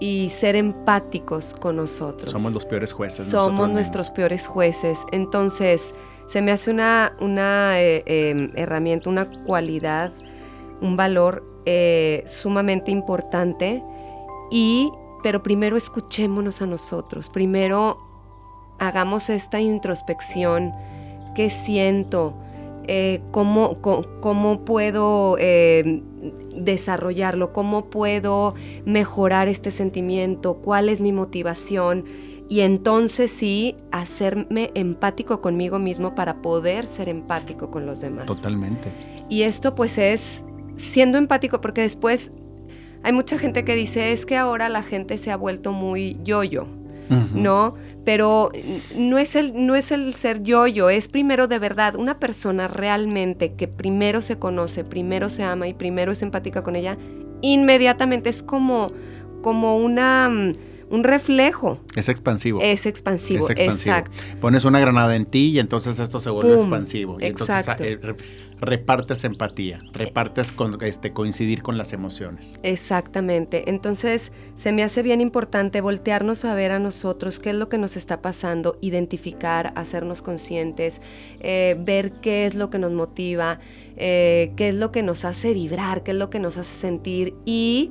y, 0.00 0.28
ser 0.30 0.56
empáticos 0.56 1.54
con 1.54 1.76
nosotros. 1.76 2.30
Somos 2.30 2.52
los 2.52 2.66
peores 2.66 2.92
jueces. 2.92 3.26
Somos 3.26 3.70
nuestros 3.70 4.10
peores 4.10 4.46
jueces. 4.46 4.98
Entonces, 5.10 5.94
se 6.26 6.42
me 6.42 6.52
hace 6.52 6.70
una, 6.70 7.14
una 7.18 7.80
eh, 7.80 8.02
em, 8.04 8.52
herramienta, 8.56 9.08
una 9.08 9.30
cualidad, 9.44 10.12
un 10.82 10.96
valor 10.96 11.42
eh, 11.64 12.24
sumamente 12.26 12.90
importante. 12.90 13.82
Y, 14.50 14.92
pero 15.22 15.42
primero 15.42 15.78
escuchémonos 15.78 16.60
a 16.60 16.66
nosotros. 16.66 17.30
Primero 17.30 17.96
hagamos 18.78 19.30
esta 19.30 19.60
introspección 19.60 20.74
qué 21.34 21.50
siento, 21.50 22.34
eh, 22.86 23.20
cómo, 23.30 23.80
cómo, 24.20 24.64
puedo 24.64 25.36
eh, 25.38 26.02
desarrollarlo, 26.56 27.52
cómo 27.52 27.86
puedo 27.86 28.54
mejorar 28.84 29.48
este 29.48 29.70
sentimiento, 29.70 30.56
cuál 30.56 30.88
es 30.88 31.00
mi 31.00 31.12
motivación 31.12 32.04
y 32.48 32.60
entonces 32.60 33.30
sí 33.30 33.74
hacerme 33.90 34.70
empático 34.74 35.40
conmigo 35.40 35.78
mismo 35.78 36.14
para 36.14 36.42
poder 36.42 36.86
ser 36.86 37.08
empático 37.08 37.70
con 37.70 37.86
los 37.86 38.00
demás. 38.00 38.26
Totalmente. 38.26 38.92
Y 39.30 39.42
esto 39.42 39.74
pues 39.74 39.96
es 39.96 40.44
siendo 40.76 41.16
empático 41.16 41.60
porque 41.60 41.80
después 41.80 42.30
hay 43.02 43.12
mucha 43.12 43.38
gente 43.38 43.64
que 43.64 43.74
dice 43.74 44.12
es 44.12 44.26
que 44.26 44.36
ahora 44.36 44.68
la 44.68 44.82
gente 44.82 45.16
se 45.16 45.30
ha 45.30 45.36
vuelto 45.36 45.72
muy 45.72 46.18
yo-yo. 46.22 46.66
¿no? 47.34 47.74
Pero 48.04 48.52
no 48.94 49.18
es, 49.18 49.34
el, 49.34 49.66
no 49.66 49.74
es 49.74 49.90
el 49.90 50.14
ser 50.14 50.42
yo-yo, 50.42 50.90
es 50.90 51.08
primero 51.08 51.48
de 51.48 51.58
verdad 51.58 51.96
una 51.96 52.18
persona 52.18 52.68
realmente 52.68 53.54
que 53.54 53.66
primero 53.66 54.20
se 54.20 54.38
conoce, 54.38 54.84
primero 54.84 55.28
se 55.28 55.42
ama 55.42 55.68
y 55.68 55.74
primero 55.74 56.12
es 56.12 56.22
empática 56.22 56.62
con 56.62 56.76
ella, 56.76 56.98
inmediatamente 57.40 58.28
es 58.28 58.42
como, 58.42 58.90
como 59.42 59.78
una 59.78 60.30
un 60.94 61.04
reflejo. 61.04 61.78
Es 61.96 62.08
expansivo. 62.08 62.60
Es 62.60 62.86
expansivo, 62.86 63.48
exacto. 63.50 64.12
Pones 64.40 64.64
una 64.64 64.78
granada 64.80 65.16
en 65.16 65.26
ti 65.26 65.50
y 65.50 65.58
entonces 65.58 65.98
esto 66.00 66.18
se 66.18 66.30
vuelve 66.30 66.54
expansivo. 66.54 67.18
Y 67.20 67.26
entonces 67.26 67.68
eh, 67.80 67.98
repartes 68.60 69.24
empatía, 69.24 69.78
repartes 69.92 70.52
con, 70.52 70.82
este, 70.82 71.12
coincidir 71.12 71.62
con 71.62 71.76
las 71.76 71.92
emociones. 71.92 72.58
Exactamente. 72.62 73.68
Entonces 73.68 74.32
se 74.54 74.72
me 74.72 74.82
hace 74.82 75.02
bien 75.02 75.20
importante 75.20 75.80
voltearnos 75.80 76.44
a 76.44 76.54
ver 76.54 76.70
a 76.70 76.78
nosotros 76.78 77.38
qué 77.38 77.50
es 77.50 77.56
lo 77.56 77.68
que 77.68 77.78
nos 77.78 77.96
está 77.96 78.22
pasando, 78.22 78.78
identificar, 78.80 79.72
hacernos 79.76 80.22
conscientes, 80.22 81.00
eh, 81.40 81.76
ver 81.80 82.12
qué 82.12 82.46
es 82.46 82.54
lo 82.54 82.70
que 82.70 82.78
nos 82.78 82.92
motiva, 82.92 83.58
eh, 83.96 84.52
qué 84.56 84.68
es 84.68 84.74
lo 84.74 84.92
que 84.92 85.02
nos 85.02 85.24
hace 85.24 85.54
vibrar, 85.54 86.02
qué 86.02 86.12
es 86.12 86.16
lo 86.16 86.30
que 86.30 86.38
nos 86.38 86.56
hace 86.56 86.74
sentir 86.74 87.34
y 87.44 87.90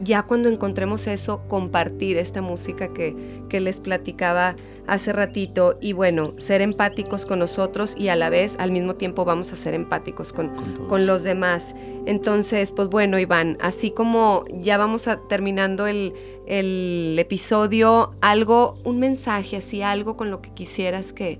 ya 0.00 0.22
cuando 0.22 0.48
encontremos 0.48 1.06
eso, 1.06 1.42
compartir 1.48 2.16
esta 2.16 2.42
música 2.42 2.92
que, 2.92 3.42
que, 3.48 3.60
les 3.60 3.80
platicaba 3.80 4.56
hace 4.86 5.12
ratito 5.12 5.78
y 5.80 5.92
bueno, 5.92 6.32
ser 6.38 6.62
empáticos 6.62 7.26
con 7.26 7.38
nosotros 7.38 7.94
y 7.96 8.08
a 8.08 8.16
la 8.16 8.30
vez, 8.30 8.56
al 8.58 8.70
mismo 8.72 8.94
tiempo, 8.94 9.24
vamos 9.24 9.52
a 9.52 9.56
ser 9.56 9.74
empáticos 9.74 10.32
con, 10.32 10.50
con, 10.88 11.06
los 11.06 11.22
demás. 11.22 11.74
Entonces, 12.06 12.72
pues 12.72 12.88
bueno, 12.88 13.18
Iván, 13.18 13.58
así 13.60 13.90
como 13.90 14.44
ya 14.60 14.78
vamos 14.78 15.06
a 15.06 15.20
terminando 15.28 15.86
el, 15.86 16.14
el 16.46 17.16
episodio, 17.18 18.12
algo, 18.20 18.78
un 18.84 18.98
mensaje, 18.98 19.58
así 19.58 19.82
algo 19.82 20.16
con 20.16 20.30
lo 20.30 20.40
que 20.40 20.50
quisieras 20.54 21.12
que, 21.12 21.38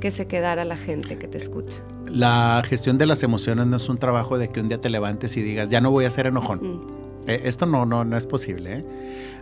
que 0.00 0.10
se 0.10 0.26
quedara 0.26 0.64
la 0.64 0.76
gente 0.76 1.18
que 1.18 1.28
te 1.28 1.38
escucha. 1.38 1.78
La 2.08 2.62
gestión 2.68 2.98
de 2.98 3.06
las 3.06 3.22
emociones 3.22 3.66
no 3.66 3.76
es 3.78 3.88
un 3.88 3.96
trabajo 3.96 4.36
de 4.36 4.48
que 4.48 4.60
un 4.60 4.68
día 4.68 4.78
te 4.78 4.90
levantes 4.90 5.36
y 5.38 5.42
digas, 5.42 5.70
ya 5.70 5.80
no 5.80 5.90
voy 5.90 6.04
a 6.04 6.10
ser 6.10 6.26
enojón. 6.26 7.11
Esto 7.26 7.66
no, 7.66 7.86
no, 7.86 8.04
no 8.04 8.16
es 8.16 8.26
posible. 8.26 8.78
¿eh? 8.78 8.84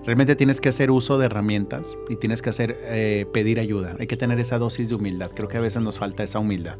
Realmente 0.04 0.34
tienes 0.34 0.60
que 0.60 0.70
hacer 0.70 0.90
uso 0.90 1.18
de 1.18 1.26
herramientas 1.26 1.98
y 2.08 2.16
tienes 2.16 2.40
que 2.40 2.50
hacer 2.50 2.78
eh, 2.82 3.26
pedir 3.32 3.60
ayuda. 3.60 3.96
Hay 3.98 4.06
que 4.06 4.16
tener 4.16 4.40
esa 4.40 4.58
dosis 4.58 4.88
de 4.88 4.94
humildad. 4.94 5.30
Creo 5.34 5.48
que 5.48 5.58
a 5.58 5.60
veces 5.60 5.82
nos 5.82 5.98
falta 5.98 6.22
esa 6.22 6.38
humildad. 6.38 6.76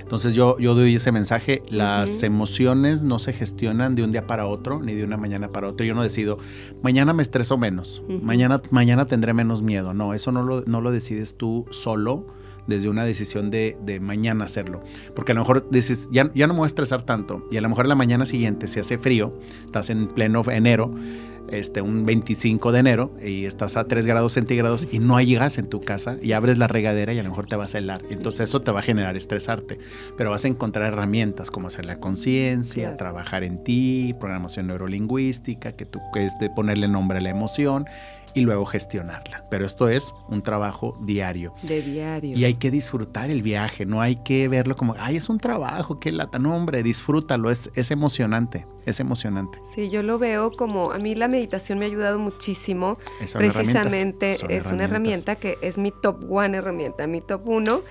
Entonces 0.00 0.34
yo, 0.34 0.58
yo 0.58 0.74
doy 0.74 0.94
ese 0.94 1.12
mensaje. 1.12 1.62
Las 1.68 2.22
emociones 2.22 3.02
no 3.02 3.18
se 3.18 3.32
gestionan 3.32 3.96
de 3.96 4.04
un 4.04 4.12
día 4.12 4.26
para 4.26 4.46
otro 4.46 4.80
ni 4.80 4.94
de 4.94 5.04
una 5.04 5.16
mañana 5.16 5.48
para 5.48 5.68
otro. 5.68 5.84
Yo 5.84 5.94
no 5.94 6.02
decido, 6.02 6.38
mañana 6.82 7.12
me 7.12 7.22
estreso 7.22 7.58
menos, 7.58 8.02
mañana, 8.08 8.62
mañana 8.70 9.06
tendré 9.06 9.34
menos 9.34 9.62
miedo. 9.62 9.94
No, 9.94 10.14
eso 10.14 10.32
no 10.32 10.42
lo, 10.42 10.62
no 10.62 10.80
lo 10.80 10.92
decides 10.92 11.34
tú 11.36 11.66
solo 11.70 12.24
desde 12.66 12.88
una 12.88 13.04
decisión 13.04 13.50
de, 13.50 13.76
mañana 14.00 14.44
hacerlo. 14.44 14.82
Porque 15.14 15.32
a 15.32 15.34
lo 15.34 15.40
mejor 15.40 15.68
dices, 15.70 16.08
ya, 16.10 16.30
ya 16.34 16.46
no 16.46 16.54
me 16.54 16.58
voy 16.58 16.66
a 16.66 16.68
estresar 16.68 17.02
tanto. 17.02 17.46
Y 17.50 17.56
a 17.56 17.60
lo 17.60 17.68
mejor 17.68 17.86
la 17.86 17.94
mañana 17.94 18.26
siguiente 18.26 18.68
se 18.68 18.80
hace 18.80 18.98
frío, 18.98 19.32
estás 19.64 19.90
en 19.90 20.06
pleno 20.08 20.42
enero, 20.50 20.90
este, 21.50 21.82
un 21.82 22.06
25 22.06 22.72
de 22.72 22.78
enero, 22.78 23.16
y 23.22 23.44
estás 23.44 23.76
a 23.76 23.84
3 23.84 24.06
grados 24.06 24.34
centígrados 24.34 24.88
y 24.90 24.98
no 24.98 25.16
hay 25.16 25.34
gas 25.34 25.58
en 25.58 25.68
tu 25.68 25.80
casa 25.80 26.16
y 26.20 26.32
abres 26.32 26.58
la 26.58 26.66
regadera 26.66 27.12
y 27.12 27.18
a 27.18 27.22
lo 27.22 27.30
mejor 27.30 27.46
te 27.46 27.56
vas 27.56 27.74
a 27.74 27.78
helar. 27.78 28.02
Entonces 28.10 28.48
eso 28.48 28.60
te 28.60 28.70
va 28.70 28.80
a 28.80 28.82
generar 28.82 29.16
estresarte. 29.16 29.78
Pero 30.16 30.30
vas 30.30 30.44
a 30.44 30.48
encontrar 30.48 30.92
herramientas 30.92 31.50
como 31.50 31.68
hacer 31.68 31.86
la 31.86 31.96
conciencia, 31.96 32.96
trabajar 32.96 33.44
en 33.44 33.62
ti, 33.64 34.14
programación 34.18 34.66
neurolingüística, 34.68 35.72
que 35.72 35.86
tú 35.86 36.00
es 36.14 36.38
de 36.38 36.50
ponerle 36.50 36.88
nombre 36.88 37.18
a 37.18 37.20
la 37.20 37.30
emoción 37.30 37.86
y 38.34 38.40
luego 38.40 38.64
gestionarla. 38.66 39.44
Pero 39.50 39.66
esto 39.66 39.88
es 39.88 40.14
un 40.28 40.42
trabajo 40.42 40.96
diario. 41.02 41.54
De 41.62 41.82
diario. 41.82 42.36
Y 42.36 42.44
hay 42.44 42.54
que 42.54 42.70
disfrutar 42.70 43.30
el 43.30 43.42
viaje, 43.42 43.86
no 43.86 44.00
hay 44.00 44.16
que 44.16 44.48
verlo 44.48 44.76
como, 44.76 44.94
ay, 44.98 45.16
es 45.16 45.28
un 45.28 45.38
trabajo, 45.38 45.98
qué 45.98 46.12
lata. 46.12 46.38
No, 46.38 46.54
hombre, 46.54 46.82
disfrútalo, 46.82 47.50
es, 47.50 47.70
es 47.74 47.90
emocionante, 47.90 48.66
es 48.86 49.00
emocionante. 49.00 49.58
Sí, 49.64 49.90
yo 49.90 50.02
lo 50.02 50.18
veo 50.18 50.50
como, 50.50 50.92
a 50.92 50.98
mí 50.98 51.14
la 51.14 51.28
meditación 51.28 51.78
me 51.78 51.84
ha 51.84 51.88
ayudado 51.88 52.18
muchísimo. 52.18 52.98
Precisamente 53.32 54.36
es 54.48 54.66
una 54.66 54.84
herramienta 54.84 55.36
que 55.36 55.58
es 55.62 55.78
mi 55.78 55.92
top 55.92 56.30
one 56.30 56.56
herramienta, 56.56 57.06
mi 57.06 57.20
top 57.20 57.48
uno, 57.48 57.82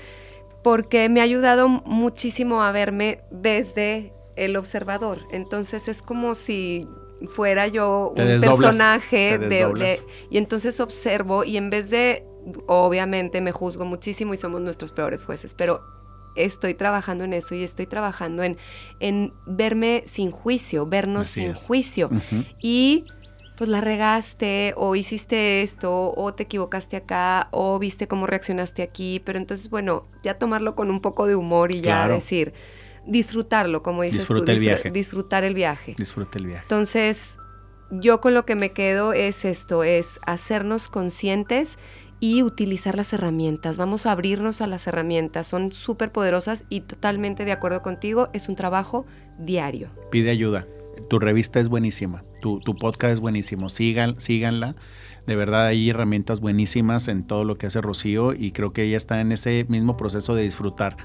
porque 0.63 1.09
me 1.09 1.21
ha 1.21 1.23
ayudado 1.23 1.67
muchísimo 1.67 2.63
a 2.63 2.71
verme 2.71 3.21
desde 3.31 4.13
el 4.35 4.55
observador. 4.55 5.19
Entonces 5.31 5.87
es 5.87 6.01
como 6.01 6.35
si 6.35 6.87
fuera 7.27 7.67
yo 7.67 8.13
un 8.15 8.39
personaje 8.39 9.37
de, 9.37 9.99
y 10.29 10.37
entonces 10.37 10.79
observo 10.79 11.43
y 11.43 11.57
en 11.57 11.69
vez 11.69 11.89
de 11.89 12.23
obviamente 12.67 13.41
me 13.41 13.51
juzgo 13.51 13.85
muchísimo 13.85 14.33
y 14.33 14.37
somos 14.37 14.61
nuestros 14.61 14.91
peores 14.91 15.23
jueces, 15.23 15.53
pero 15.53 15.98
estoy 16.45 16.73
trabajando 16.73 17.23
en 17.23 17.33
eso 17.33 17.55
y 17.55 17.63
estoy 17.63 17.85
trabajando 17.85 18.43
en, 18.43 18.57
en 18.99 19.33
verme 19.45 20.03
sin 20.05 20.31
juicio, 20.31 20.85
vernos 20.85 21.27
sin 21.27 21.53
juicio. 21.53 22.09
Y 22.61 23.05
pues 23.57 23.69
la 23.69 23.81
regaste 23.81 24.73
o 24.77 24.95
hiciste 24.95 25.61
esto 25.61 26.13
o 26.15 26.33
te 26.33 26.43
equivocaste 26.43 26.95
acá 26.95 27.49
o 27.51 27.77
viste 27.77 28.07
cómo 28.07 28.25
reaccionaste 28.25 28.81
aquí, 28.81 29.21
pero 29.25 29.37
entonces 29.37 29.69
bueno, 29.69 30.07
ya 30.23 30.37
tomarlo 30.37 30.75
con 30.75 30.89
un 30.89 31.01
poco 31.01 31.27
de 31.27 31.35
humor 31.35 31.75
y 31.75 31.81
ya 31.81 32.07
decir, 32.07 32.53
disfrutarlo, 33.05 33.83
como 33.83 34.03
dices 34.03 34.25
tú. 34.25 34.43
El 34.47 34.59
viaje. 34.59 34.91
Disfrutar 34.91 35.43
el 35.43 35.53
viaje. 35.55 35.93
Disfruta 35.97 36.37
el 36.37 36.45
viaje. 36.45 36.63
Entonces, 36.63 37.37
yo 37.91 38.21
con 38.21 38.33
lo 38.33 38.45
que 38.45 38.55
me 38.55 38.71
quedo 38.71 39.13
es 39.13 39.45
esto, 39.45 39.83
es 39.83 40.19
hacernos 40.25 40.87
conscientes 40.87 41.77
y 42.19 42.43
utilizar 42.43 42.95
las 42.95 43.13
herramientas. 43.13 43.77
Vamos 43.77 44.05
a 44.05 44.11
abrirnos 44.11 44.61
a 44.61 44.67
las 44.67 44.87
herramientas. 44.87 45.47
Son 45.47 45.71
súper 45.71 46.11
poderosas 46.11 46.65
y 46.69 46.81
totalmente 46.81 47.45
de 47.45 47.51
acuerdo 47.51 47.81
contigo. 47.81 48.29
Es 48.33 48.49
un 48.49 48.55
trabajo 48.55 49.05
diario. 49.37 49.89
Pide 50.11 50.29
ayuda. 50.29 50.67
Tu 51.09 51.19
revista 51.19 51.59
es 51.59 51.69
buenísima. 51.69 52.23
Tu, 52.41 52.59
tu 52.59 52.75
podcast 52.75 53.13
es 53.13 53.19
buenísimo. 53.19 53.69
Sigan, 53.69 54.19
síganla. 54.19 54.75
De 55.25 55.35
verdad 55.35 55.67
hay 55.67 55.89
herramientas 55.89 56.39
buenísimas 56.39 57.07
en 57.07 57.23
todo 57.23 57.43
lo 57.43 57.57
que 57.57 57.67
hace 57.67 57.81
Rocío 57.81 58.33
y 58.33 58.51
creo 58.51 58.73
que 58.73 58.83
ella 58.83 58.97
está 58.97 59.21
en 59.21 59.31
ese 59.31 59.65
mismo 59.69 59.95
proceso 59.95 60.33
de 60.33 60.43
disfrutar 60.43 60.97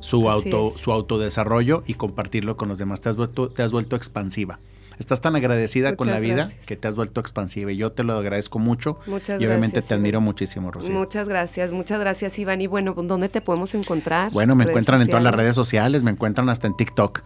su, 0.00 0.30
auto, 0.30 0.72
su 0.76 0.92
autodesarrollo 0.92 1.82
y 1.86 1.94
compartirlo 1.94 2.56
con 2.56 2.68
los 2.68 2.78
demás. 2.78 3.00
Te 3.00 3.08
has 3.08 3.16
vuelto, 3.16 3.48
te 3.48 3.62
has 3.62 3.72
vuelto 3.72 3.96
expansiva. 3.96 4.58
Estás 5.02 5.20
tan 5.20 5.34
agradecida 5.34 5.96
con 5.96 6.06
la 6.06 6.20
vida 6.20 6.48
que 6.64 6.76
te 6.76 6.86
has 6.86 6.94
vuelto 6.94 7.20
expansiva 7.20 7.72
y 7.72 7.76
yo 7.76 7.90
te 7.90 8.04
lo 8.04 8.12
agradezco 8.12 8.60
mucho. 8.60 9.00
Muchas 9.08 9.42
y 9.42 9.46
obviamente 9.46 9.82
te 9.82 9.94
admiro 9.94 10.20
muchísimo, 10.20 10.70
Rocío. 10.70 10.94
Muchas 10.94 11.28
gracias, 11.28 11.72
muchas 11.72 11.98
gracias, 11.98 12.38
Iván. 12.38 12.60
Y 12.60 12.68
bueno, 12.68 12.94
¿dónde 12.96 13.28
te 13.28 13.40
podemos 13.40 13.74
encontrar? 13.74 14.30
Bueno, 14.30 14.54
me 14.54 14.62
encuentran 14.62 15.02
en 15.02 15.08
todas 15.08 15.24
las 15.24 15.34
redes 15.34 15.56
sociales, 15.56 16.04
me 16.04 16.12
encuentran 16.12 16.48
hasta 16.48 16.68
en 16.68 16.76
TikTok. 16.76 17.22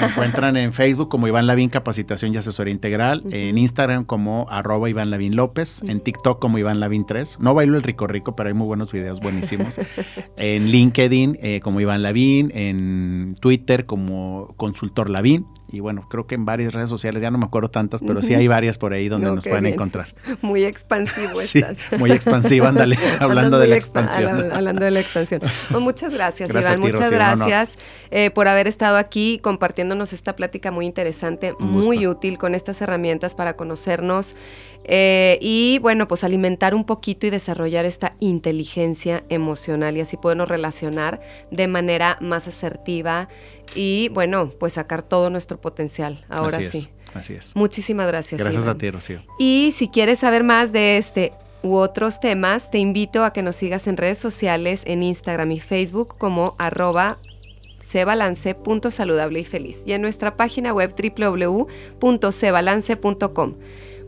Me 0.00 0.06
encuentran 0.06 0.56
en 0.56 0.72
Facebook 0.72 1.10
como 1.10 1.28
Iván 1.28 1.46
Lavín 1.46 1.68
Capacitación 1.68 2.32
y 2.32 2.38
Asesoría 2.38 2.72
Integral, 2.72 3.22
en 3.30 3.58
Instagram 3.58 4.06
como 4.06 4.46
arroba 4.48 4.88
Iván 4.88 5.10
Lavín 5.10 5.36
López, 5.36 5.82
en 5.82 6.00
TikTok 6.00 6.40
como 6.40 6.56
Iván 6.56 6.80
Lavín 6.80 7.04
3. 7.04 7.40
No 7.40 7.52
bailo 7.52 7.76
el 7.76 7.82
rico 7.82 8.06
rico, 8.06 8.36
pero 8.36 8.48
hay 8.48 8.54
muy 8.54 8.66
buenos 8.66 8.90
videos 8.90 9.20
buenísimos. 9.20 9.78
en 10.38 10.70
LinkedIn 10.70 11.38
eh, 11.42 11.60
como 11.60 11.82
Iván 11.82 12.00
Lavín, 12.02 12.50
en 12.54 13.34
Twitter 13.38 13.84
como 13.84 14.54
Consultor 14.56 15.10
Lavín 15.10 15.44
y 15.70 15.80
bueno, 15.80 16.06
creo 16.08 16.26
que 16.26 16.34
en 16.34 16.46
varias 16.46 16.72
redes 16.72 16.88
sociales, 16.88 17.20
ya 17.20 17.30
no 17.30 17.36
me 17.36 17.44
acuerdo 17.44 17.68
tantas, 17.68 18.00
pero 18.00 18.22
sí 18.22 18.34
hay 18.34 18.48
varias 18.48 18.78
por 18.78 18.94
ahí 18.94 19.08
donde 19.08 19.26
nos 19.26 19.44
pueden 19.44 19.66
encontrar. 19.66 20.14
Muy 20.40 20.64
expansivo 20.64 21.36
sí, 21.36 21.62
muy 21.98 22.10
expansiva, 22.10 22.68
ándale, 22.68 22.98
hablando 23.20 23.58
de 23.58 23.68
la 23.68 23.76
expansión. 23.76 24.50
Hablando 24.50 24.84
de 24.84 24.90
la 24.90 25.00
expansión. 25.00 25.42
Pues 25.70 25.82
muchas 25.82 26.14
gracias, 26.14 26.50
Iván, 26.50 26.80
muchas 26.80 27.10
gracias 27.10 27.78
eh, 28.10 28.30
por 28.30 28.48
haber 28.48 28.66
estado 28.66 28.96
aquí 28.96 29.40
compartiéndonos 29.42 30.12
esta 30.12 30.34
plática 30.36 30.70
muy 30.70 30.86
interesante, 30.86 31.54
muy 31.58 32.06
útil 32.06 32.38
con 32.38 32.54
estas 32.54 32.80
herramientas 32.80 33.34
para 33.34 33.54
conocernos 33.56 34.34
eh, 34.84 35.38
y 35.42 35.78
bueno, 35.80 36.08
pues 36.08 36.24
alimentar 36.24 36.74
un 36.74 36.84
poquito 36.84 37.26
y 37.26 37.30
desarrollar 37.30 37.84
esta 37.84 38.14
inteligencia 38.20 39.22
emocional 39.28 39.96
y 39.96 40.00
así 40.00 40.16
podernos 40.16 40.48
relacionar 40.48 41.20
de 41.50 41.68
manera 41.68 42.16
más 42.20 42.48
asertiva 42.48 43.28
y 43.74 44.08
bueno, 44.10 44.50
pues 44.58 44.74
sacar 44.74 45.02
todo 45.02 45.30
nuestro 45.30 45.60
potencial. 45.60 46.24
Ahora 46.28 46.60
sí. 46.62 46.88
así 47.14 47.34
es. 47.34 47.54
Muchísimas 47.54 48.06
gracias. 48.06 48.40
Gracias 48.40 48.66
a 48.66 48.76
ti, 48.76 48.90
Rocío. 48.90 49.22
Y 49.38 49.72
si 49.74 49.88
quieres 49.88 50.20
saber 50.20 50.42
más 50.42 50.72
de 50.72 50.96
este 50.96 51.32
u 51.62 51.76
otros 51.76 52.20
temas, 52.20 52.70
te 52.70 52.78
invito 52.78 53.24
a 53.24 53.32
que 53.32 53.42
nos 53.42 53.56
sigas 53.56 53.88
en 53.88 53.96
redes 53.96 54.18
sociales, 54.18 54.82
en 54.86 55.02
Instagram 55.02 55.50
y 55.52 55.60
Facebook 55.60 56.16
como 56.16 56.54
arroba 56.58 57.18
cebalance.saludable 57.80 59.40
y 59.40 59.44
feliz 59.44 59.82
y 59.86 59.92
en 59.92 60.02
nuestra 60.02 60.36
página 60.36 60.74
web 60.74 60.94
www.cebalance.com. 60.94 63.54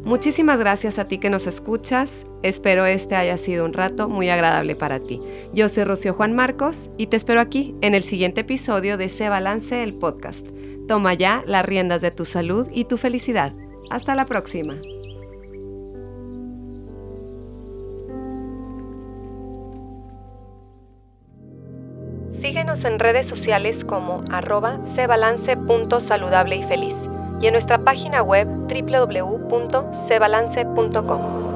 Muchísimas 0.04 0.58
gracias 0.58 0.98
a 0.98 1.06
ti 1.06 1.18
que 1.18 1.28
nos 1.28 1.46
escuchas. 1.46 2.26
Espero 2.42 2.86
este 2.86 3.16
haya 3.16 3.36
sido 3.36 3.64
un 3.64 3.74
rato 3.74 4.08
muy 4.08 4.30
agradable 4.30 4.74
para 4.74 4.98
ti. 4.98 5.20
Yo 5.52 5.68
soy 5.68 5.84
Rocío 5.84 6.14
Juan 6.14 6.34
Marcos 6.34 6.90
y 6.96 7.08
te 7.08 7.16
espero 7.16 7.40
aquí 7.40 7.74
en 7.82 7.94
el 7.94 8.02
siguiente 8.02 8.40
episodio 8.40 8.96
de 8.96 9.10
Se 9.10 9.28
Balance 9.28 9.82
el 9.82 9.94
podcast. 9.94 10.46
Toma 10.88 11.14
ya 11.14 11.44
las 11.46 11.64
riendas 11.64 12.00
de 12.00 12.10
tu 12.10 12.24
salud 12.24 12.66
y 12.72 12.86
tu 12.86 12.96
felicidad. 12.96 13.52
Hasta 13.90 14.14
la 14.14 14.24
próxima. 14.24 14.74
Síguenos 22.40 22.84
en 22.84 22.98
redes 22.98 23.26
sociales 23.26 23.84
como 23.84 24.24
arroba 24.30 24.80
cebalance.saludable 24.86 26.56
y 26.56 26.62
feliz 26.62 27.10
y 27.40 27.46
en 27.46 27.52
nuestra 27.52 27.78
página 27.78 28.22
web 28.22 28.48
www.cebalance.com. 28.68 31.50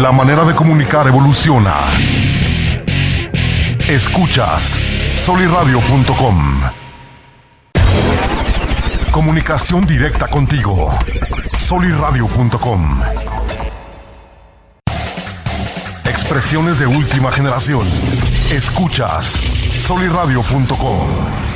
La 0.00 0.12
manera 0.12 0.46
de 0.46 0.54
comunicar 0.54 1.08
evoluciona. 1.08 1.74
Escuchas 3.86 4.80
soliradio.com. 5.18 6.62
Comunicación 9.12 9.86
directa 9.86 10.26
contigo. 10.28 10.90
soliradio.com 11.58 13.02
expresiones 16.30 16.78
de 16.78 16.86
última 16.86 17.32
generación. 17.32 17.84
Escuchas 18.52 19.32
soliradio.com. 19.80 21.49